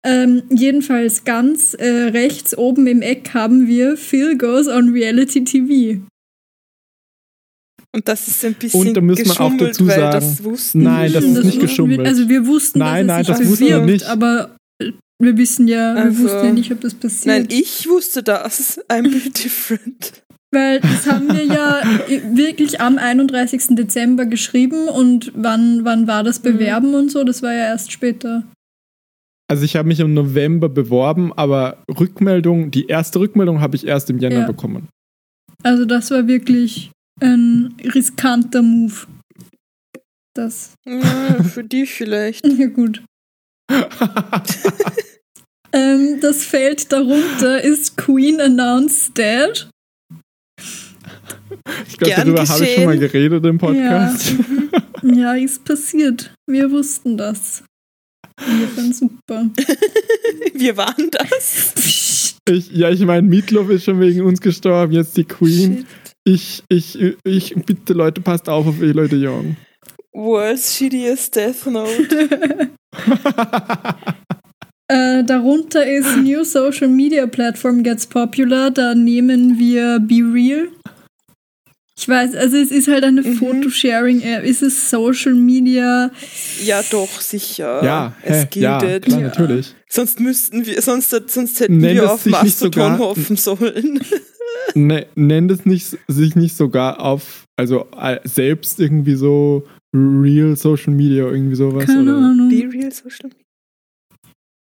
[0.05, 6.01] Ähm, jedenfalls ganz äh, rechts oben im Eck haben wir Phil Goes on Reality TV.
[7.95, 10.83] Und das ist ein bisschen Und da muss man auch dazu weil sagen, das wussten
[10.83, 11.29] nein, das wir.
[11.31, 11.99] ist nicht wussten geschummelt.
[12.01, 14.05] Wir, also wir wussten, Nein, dass nein, das wussten wir nicht.
[14.05, 14.55] aber
[15.21, 17.25] wir wissen ja, wir Also- wussten ja nicht, ob das passiert.
[17.25, 18.79] Nein, ich wusste das.
[18.89, 20.23] I'm a bit different.
[20.51, 21.81] Weil das haben wir ja
[22.35, 23.75] wirklich am 31.
[23.75, 28.43] Dezember geschrieben und wann, wann war das Bewerben und so, das war ja erst später.
[29.47, 34.09] Also ich habe mich im November beworben, aber Rückmeldung, die erste Rückmeldung habe ich erst
[34.11, 34.45] im Jänner Ja.
[34.47, 34.87] bekommen.
[35.63, 39.07] Also das war wirklich ein riskanter Move.
[40.33, 42.45] Das, Ja, für dich vielleicht.
[42.59, 43.03] ja gut.
[45.71, 49.69] Ähm, das Feld darunter ist Queen announced dead.
[51.87, 54.33] Ich glaube, darüber habe ich schon mal geredet im Podcast.
[55.03, 56.33] Ja, ist passiert.
[56.47, 57.63] Wir wussten das.
[58.39, 59.49] Wir fanden super.
[60.53, 62.35] Wir waren das.
[62.49, 65.85] Ich, ja, ich meine, Meatloaf ist schon wegen uns gestorben, jetzt die Queen.
[66.23, 69.55] Ich, ich, ich, bitte Leute, passt auf auf Eloy de Jong.
[70.13, 72.69] World's shittiest Death Note.
[74.91, 78.71] Äh, darunter ist New Social Media Platform gets popular.
[78.71, 80.69] Da nehmen wir Be Real.
[81.99, 83.35] Ich weiß, also es ist halt eine Mhm.
[83.35, 84.45] Fotosharing-App.
[84.45, 86.09] Ist es Social Media?
[86.65, 87.83] Ja, doch, sicher.
[87.83, 89.05] ja, es hä, ja, gilt.
[89.05, 89.27] klar, Ja.
[89.27, 89.75] natürlich.
[89.89, 93.99] Sonst müssten wir, sonst, sonst hätten Nennt wir auf Mastodon hoffen sollen.
[94.75, 100.93] Ne, nennt es nicht, sich nicht sogar auf, also äh, selbst irgendwie so Real Social
[100.93, 101.85] Media irgendwie sowas?
[101.85, 102.17] Keine oder?
[102.17, 102.49] Ahnung.
[102.49, 103.31] Be real social.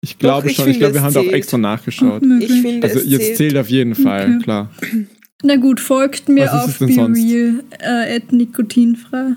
[0.01, 2.21] Ich glaube ich schon, ich glaube, wir haben da auch extra nachgeschaut.
[2.39, 3.37] Ich finde, Also es jetzt zählt.
[3.37, 4.43] zählt auf jeden Fall, Okay.
[4.43, 4.71] klar.
[5.45, 7.19] Na gut, folgt mir auf denn Be sonst?
[7.19, 9.35] Real, äh, at nikotinfrei.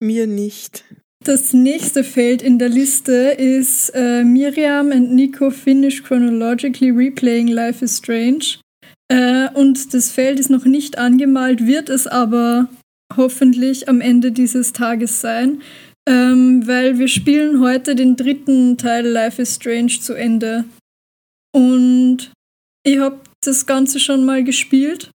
[0.00, 0.84] Mir nicht.
[1.24, 7.84] Das nächste Feld in der Liste ist äh, Miriam and Nico finish chronologically replaying Life
[7.84, 8.60] is Strange.
[9.08, 12.68] Äh, und das Feld ist noch nicht angemalt, wird es aber
[13.16, 15.62] hoffentlich am Ende dieses Tages sein,
[16.08, 20.64] ähm, weil wir spielen heute den dritten Teil Life is Strange zu Ende.
[21.52, 22.32] Und
[22.84, 25.10] ich habe das Ganze schon mal gespielt,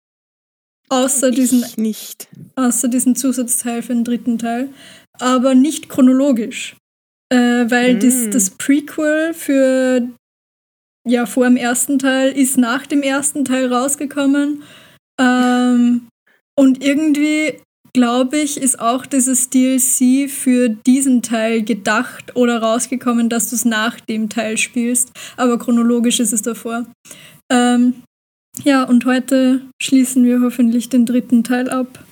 [0.89, 2.27] außer diesen Ich nicht.
[2.55, 4.69] außer diesen Zusatzteil für den dritten Teil,
[5.19, 6.75] aber nicht chronologisch.
[7.31, 8.31] Äh, weil das, Mm.
[8.31, 10.07] das Prequel für
[11.07, 14.63] ja vor dem ersten Teil ist nach dem ersten Teil rausgekommen.
[15.19, 16.07] Ähm,
[16.57, 17.59] und irgendwie
[17.95, 23.65] glaube ich, ist auch dieses DLC für diesen Teil gedacht oder rausgekommen, dass du es
[23.65, 25.11] nach dem Teil spielst.
[25.37, 26.87] Aber chronologisch ist es davor.
[27.51, 27.95] Ähm,
[28.63, 32.05] ja, und heute schließen wir hoffentlich den dritten Teil ab.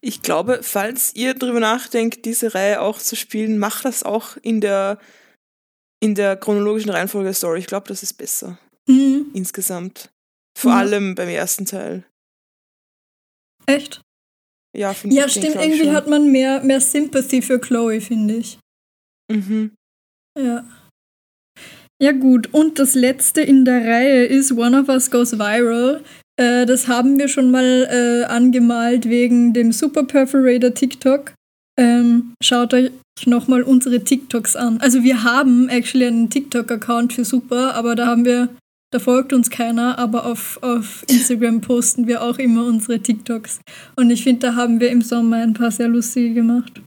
[0.00, 4.62] Ich glaube, falls ihr drüber nachdenkt, diese Reihe auch zu spielen, macht das auch in
[4.62, 4.98] der,
[6.02, 7.58] in der chronologischen Reihenfolge der Story.
[7.58, 8.58] Ich glaube, das ist besser.
[8.88, 10.10] Hm, Insgesamt.
[10.58, 10.78] Vor Ja.
[10.78, 12.04] allem beim ersten Teil.
[13.66, 14.00] echt?
[14.76, 15.32] Ja, finde Ja, ich.
[15.32, 15.52] stimmt.
[15.52, 15.94] glaub ich Irgendwie schon.
[15.94, 18.58] hat man mehr, mehr Sympathy für Chloe, finde ich.
[19.30, 19.74] Mhm.
[20.38, 20.64] Ja.
[22.02, 22.48] Ja, gut.
[22.52, 26.02] Und das letzte in der Reihe ist One of Us Goes Viral.
[26.36, 31.34] Äh, das haben wir schon mal äh, angemalt wegen dem Super Perforator TikTok.
[31.78, 32.90] Ähm, schaut euch
[33.26, 34.78] nochmal unsere TikToks an.
[34.80, 38.48] Also wir haben actually einen TikTok-Account für Super, aber da haben wir,
[38.92, 43.60] da folgt uns keiner, aber auf, auf Instagram posten wir auch immer unsere TikToks.
[43.96, 46.80] Und ich finde, da haben wir im Sommer ein paar sehr lustige gemacht.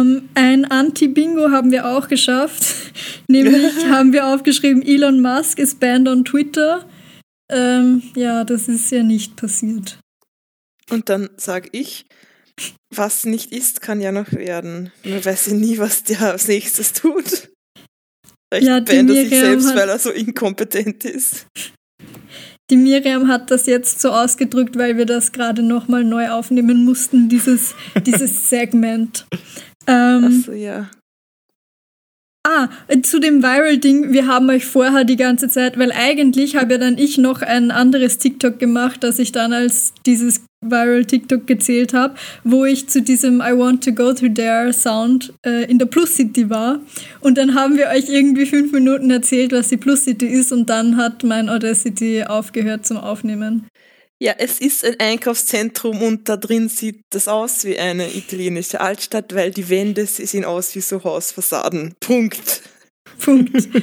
[0.00, 2.64] Ähm, Ein Anti-Bingo haben wir auch geschafft.
[3.28, 6.88] Nämlich haben wir aufgeschrieben, Elon Musk ist banned on Twitter.
[7.50, 9.98] Ähm, ja, das ist ja nicht passiert.
[10.90, 12.06] Und dann sage ich,
[12.94, 14.92] was nicht ist, kann ja noch werden.
[15.04, 17.48] Man weiß ja nie, was der als nächstes tut.
[18.52, 21.46] Vielleicht Ja, bannt er sich selbst, hat- weil er so inkompetent ist.
[22.70, 27.28] Die Miriam hat das jetzt so ausgedrückt, weil wir das gerade nochmal neu aufnehmen mussten,
[27.28, 27.74] dieses,
[28.06, 29.26] dieses Segment.
[29.86, 30.88] Ähm, Achso, ja.
[32.46, 32.68] Ah,
[33.02, 36.98] zu dem Viral-Ding, wir haben euch vorher die ganze Zeit, weil eigentlich habe ja dann
[36.98, 42.66] ich noch ein anderes TikTok gemacht, das ich dann als dieses Viral-TikTok gezählt habe, wo
[42.66, 46.50] ich zu diesem I want to go to there Sound äh, in der Plus City
[46.50, 46.80] war.
[47.20, 50.68] Und dann haben wir euch irgendwie fünf Minuten erzählt, was die Plus City ist und
[50.68, 53.68] dann hat mein Audacity aufgehört zum Aufnehmen.
[54.22, 59.34] Ja, es ist ein Einkaufszentrum und da drin sieht das aus wie eine italienische Altstadt,
[59.34, 61.94] weil die Wände sehen aus wie so Hausfassaden.
[62.00, 62.62] Punkt.
[63.18, 63.68] Punkt.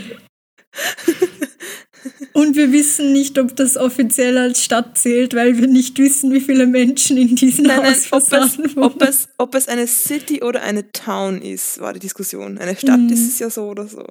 [2.33, 6.39] Und wir wissen nicht, ob das offiziell als Stadt zählt, weil wir nicht wissen, wie
[6.41, 8.85] viele Menschen in diesen Nein, nein, ob Hausfassaden es, wohnen.
[8.85, 12.57] ob, es, ob es eine City oder eine Town ist, war die Diskussion.
[12.57, 13.09] Eine Stadt Mhm.
[13.09, 14.05] ist es ja so oder so.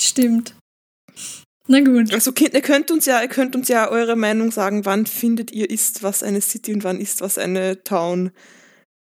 [0.00, 0.54] Stimmt.
[1.68, 2.12] Na gut.
[2.12, 5.50] Also Kind, ihr könnt uns ja, ihr könnt uns ja eure Meinung sagen, wann findet
[5.50, 8.30] ihr ist was eine City und wann ist was eine Town.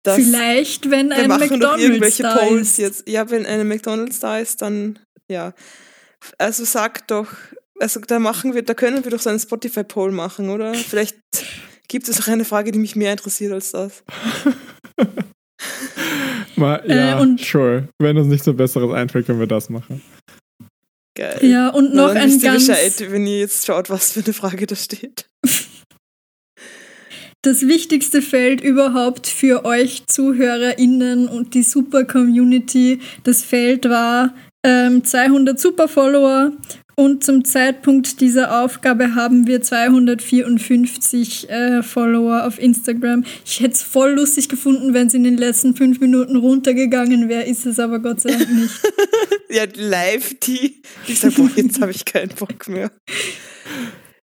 [0.04, 2.78] Das, Vielleicht, wenn wir ein machen doch McDonald's irgendwelche da Polls ist.
[2.78, 3.10] jetzt.
[3.10, 5.00] Ja, wenn eine McDonalds da ist, dann
[5.30, 5.54] ja.
[6.38, 7.28] Also sagt doch,
[7.80, 10.74] also da machen wir, da können wir doch so einen Spotify-Poll machen, oder?
[10.74, 11.18] Vielleicht
[11.88, 14.04] gibt es auch eine Frage, die mich mehr interessiert als das.
[16.56, 17.90] Mal, Äh, ja, und- sure.
[18.00, 20.02] Wenn uns nichts so Besseres einfällt, können wir das machen.
[21.16, 21.40] Geil.
[21.42, 24.34] Ja, und Na, noch dann ein ganz, Bescheid, wenn ihr jetzt schaut, was für eine
[24.34, 25.30] Frage da steht.
[27.42, 33.00] das wichtigste Feld überhaupt für euch ZuhörerInnen und die super Community.
[33.24, 34.34] Das Feld war
[34.66, 36.52] ähm, 200 Super-Follower
[36.96, 43.26] und zum Zeitpunkt dieser Aufgabe haben wir 254 äh, Follower auf Instagram.
[43.46, 47.44] Ich hätte es voll lustig gefunden, wenn es in den letzten fünf Minuten runtergegangen wäre,
[47.44, 48.82] ist es aber Gott sei Dank nicht.
[49.48, 50.82] Ja, live die,
[51.14, 52.92] sagt, boah, jetzt habe ich keinen Bock mehr.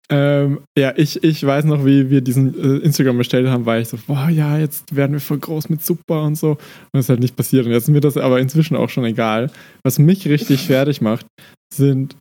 [0.09, 3.89] Ähm, ja, ich, ich weiß noch, wie wir diesen äh, Instagram bestellt haben, weil ich
[3.89, 6.51] so, boah, ja, jetzt werden wir voll groß mit Super und so.
[6.51, 6.59] Und
[6.93, 7.67] das ist halt nicht passiert.
[7.67, 9.51] Und jetzt ist mir das aber inzwischen auch schon egal.
[9.83, 11.27] Was mich richtig fertig macht,
[11.75, 12.17] sind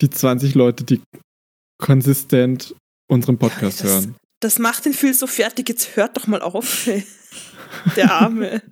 [0.00, 1.00] die 20 Leute, die
[1.80, 2.74] konsistent
[3.10, 4.14] unseren Podcast Ja, das- hören.
[4.42, 6.86] Das macht den Phil so fertig, jetzt hört doch mal auf.
[6.86, 7.04] ey.
[7.94, 8.62] Der Arme.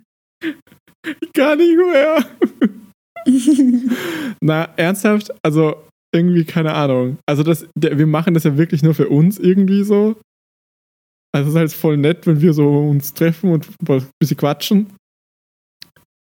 [1.33, 2.25] Gar nicht mehr.
[4.41, 5.31] Na, ernsthaft?
[5.43, 7.19] Also, irgendwie, keine Ahnung.
[7.27, 10.19] Also, das, der, wir machen das ja wirklich nur für uns irgendwie so.
[11.31, 14.87] Also, es ist halt voll nett, wenn wir so uns treffen und ein bisschen quatschen.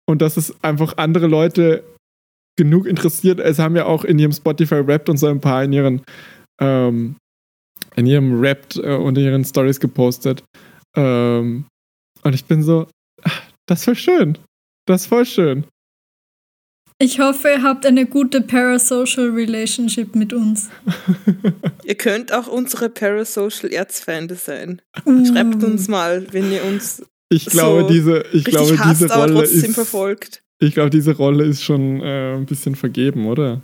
[0.10, 1.84] Und dass es einfach andere Leute
[2.58, 3.39] genug interessiert.
[3.39, 6.01] Es haben ja auch in ihrem Spotify Wrapped und so ein paar in ihren,
[6.60, 7.16] ähm,
[7.95, 10.43] in ihrem Wrapped äh, und in ihren Stories gepostet.
[10.95, 11.66] Ähm,
[12.24, 12.88] und ich bin so,
[13.24, 14.38] ach, das ist voll schön.
[14.86, 15.66] Das ist voll schön.
[16.99, 20.70] Ich hoffe, ihr habt eine gute Parasocial Relationship mit uns.
[21.84, 24.82] Ihr könnt auch unsere Parasocial Erzfeinde sein.
[25.05, 25.24] Uh.
[25.24, 29.14] Schreibt uns mal, wenn ihr uns Ich glaube, so diese, ich richtig glaube, hasst, diese
[29.14, 30.41] aber Rolle trotzdem ist, verfolgt.
[30.60, 33.64] Ich glaube, diese Rolle ist schon äh, ein bisschen vergeben, oder?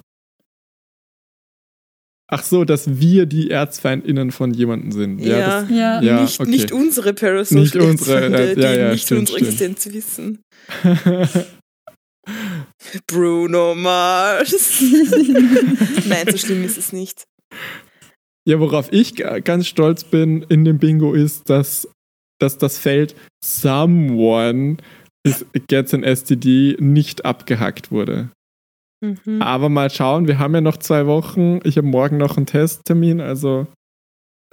[2.32, 5.20] Ach so, dass wir die ErzfeindInnen von jemandem sind.
[5.20, 6.02] Ja, Ja, das, Ja.
[6.02, 6.50] Ja, nicht, okay.
[6.50, 9.78] nicht unsere Parasocial Nicht unsere, ja, die ja, nicht stimmt, unsere stimmt.
[9.78, 10.40] Existenz wissen.
[13.08, 14.82] Bruno Mars.
[16.08, 17.24] Nein, so schlimm ist es nicht.
[18.48, 21.88] ja, worauf ich ga- ganz stolz bin in dem Bingo ist, dass,
[22.40, 24.78] dass das Feld Someone
[25.24, 28.30] is, gets an STD nicht abgehackt wurde.
[29.04, 29.42] Mhm.
[29.42, 31.60] Aber mal schauen, wir haben ja noch zwei Wochen.
[31.64, 33.68] Ich habe morgen noch einen Testtermin, also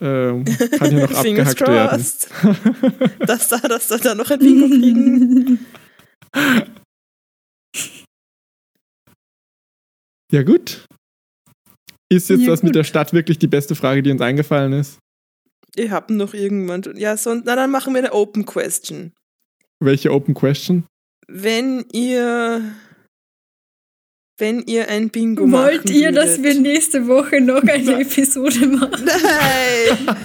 [0.02, 0.44] ähm,
[0.78, 1.88] kann hier noch abgehackt werden.
[1.90, 2.30] crossed.
[3.20, 5.66] Dass da, dass da, da noch ein Bingo kriegen.
[10.32, 10.86] Ja, gut.
[12.08, 12.76] Ist jetzt Ja, das mit gut.
[12.76, 14.98] der Stadt wirklich die beste Frage, die uns eingefallen ist?
[15.76, 16.82] Ihr habt noch irgendwann.
[16.96, 19.12] Ja, so, na dann machen wir eine Open Question.
[19.82, 20.84] Welche Open Question?
[21.28, 22.60] Wenn ihr.
[24.38, 29.04] Wenn ihr ein Bingo machen Wollt ihr, dass wir nächste Woche noch eine Episode machen?
[29.04, 30.16] Nein!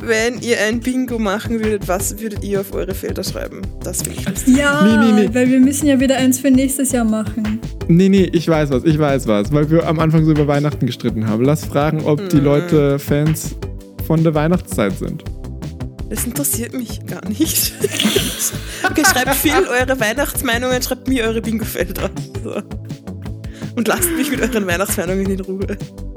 [0.02, 3.62] Wenn ihr ein Bingo machen würdet, was würdet ihr auf eure Felder schreiben?
[3.82, 4.54] Das will ich wissen.
[4.54, 5.34] Ja, Nee, nee, nee.
[5.34, 7.58] weil wir müssen ja wieder eins für nächstes Jahr machen.
[7.88, 10.84] Nee, nee, ich weiß was, ich weiß was, weil wir am Anfang so über Weihnachten
[10.84, 11.42] gestritten haben.
[11.42, 12.44] Lass fragen, ob die Mhm.
[12.44, 13.54] Leute Fans
[14.06, 15.24] von der Weihnachtszeit sind.
[16.10, 17.72] Das interessiert mich gar nicht.
[18.90, 22.10] Okay, schreibt viel eure Weihnachtsmeinungen, schreibt mir eure Bingo-Felder.
[22.42, 22.56] So.
[23.76, 25.66] Und lasst mich mit euren Weihnachtsmeinungen in Ruhe.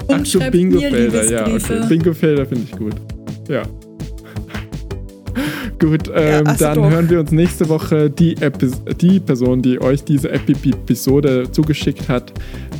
[0.06, 1.80] Und Ach so, Bingo-Felder, ja, okay.
[1.88, 2.94] Bingo-Felder finde ich gut.
[3.48, 3.62] Ja.
[5.78, 6.90] gut, ähm, also dann doch.
[6.90, 8.10] hören wir uns nächste Woche.
[8.10, 12.32] Die, Epis die Person, die euch diese Epi- Episode zugeschickt hat,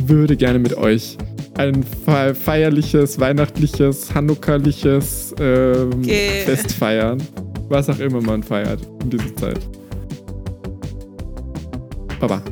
[0.06, 1.16] würde gerne mit euch
[1.56, 6.42] ein fe- feierliches, weihnachtliches, hanukkaliches ähm, Okay.
[6.44, 7.18] Fest feiern.
[7.68, 9.60] Was auch immer man feiert in dieser Zeit.
[12.20, 12.42] Baba.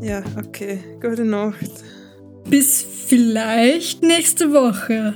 [0.00, 0.78] Ja, okay.
[1.00, 1.70] Gute Nacht.
[2.48, 5.14] Bis vielleicht nächste Woche.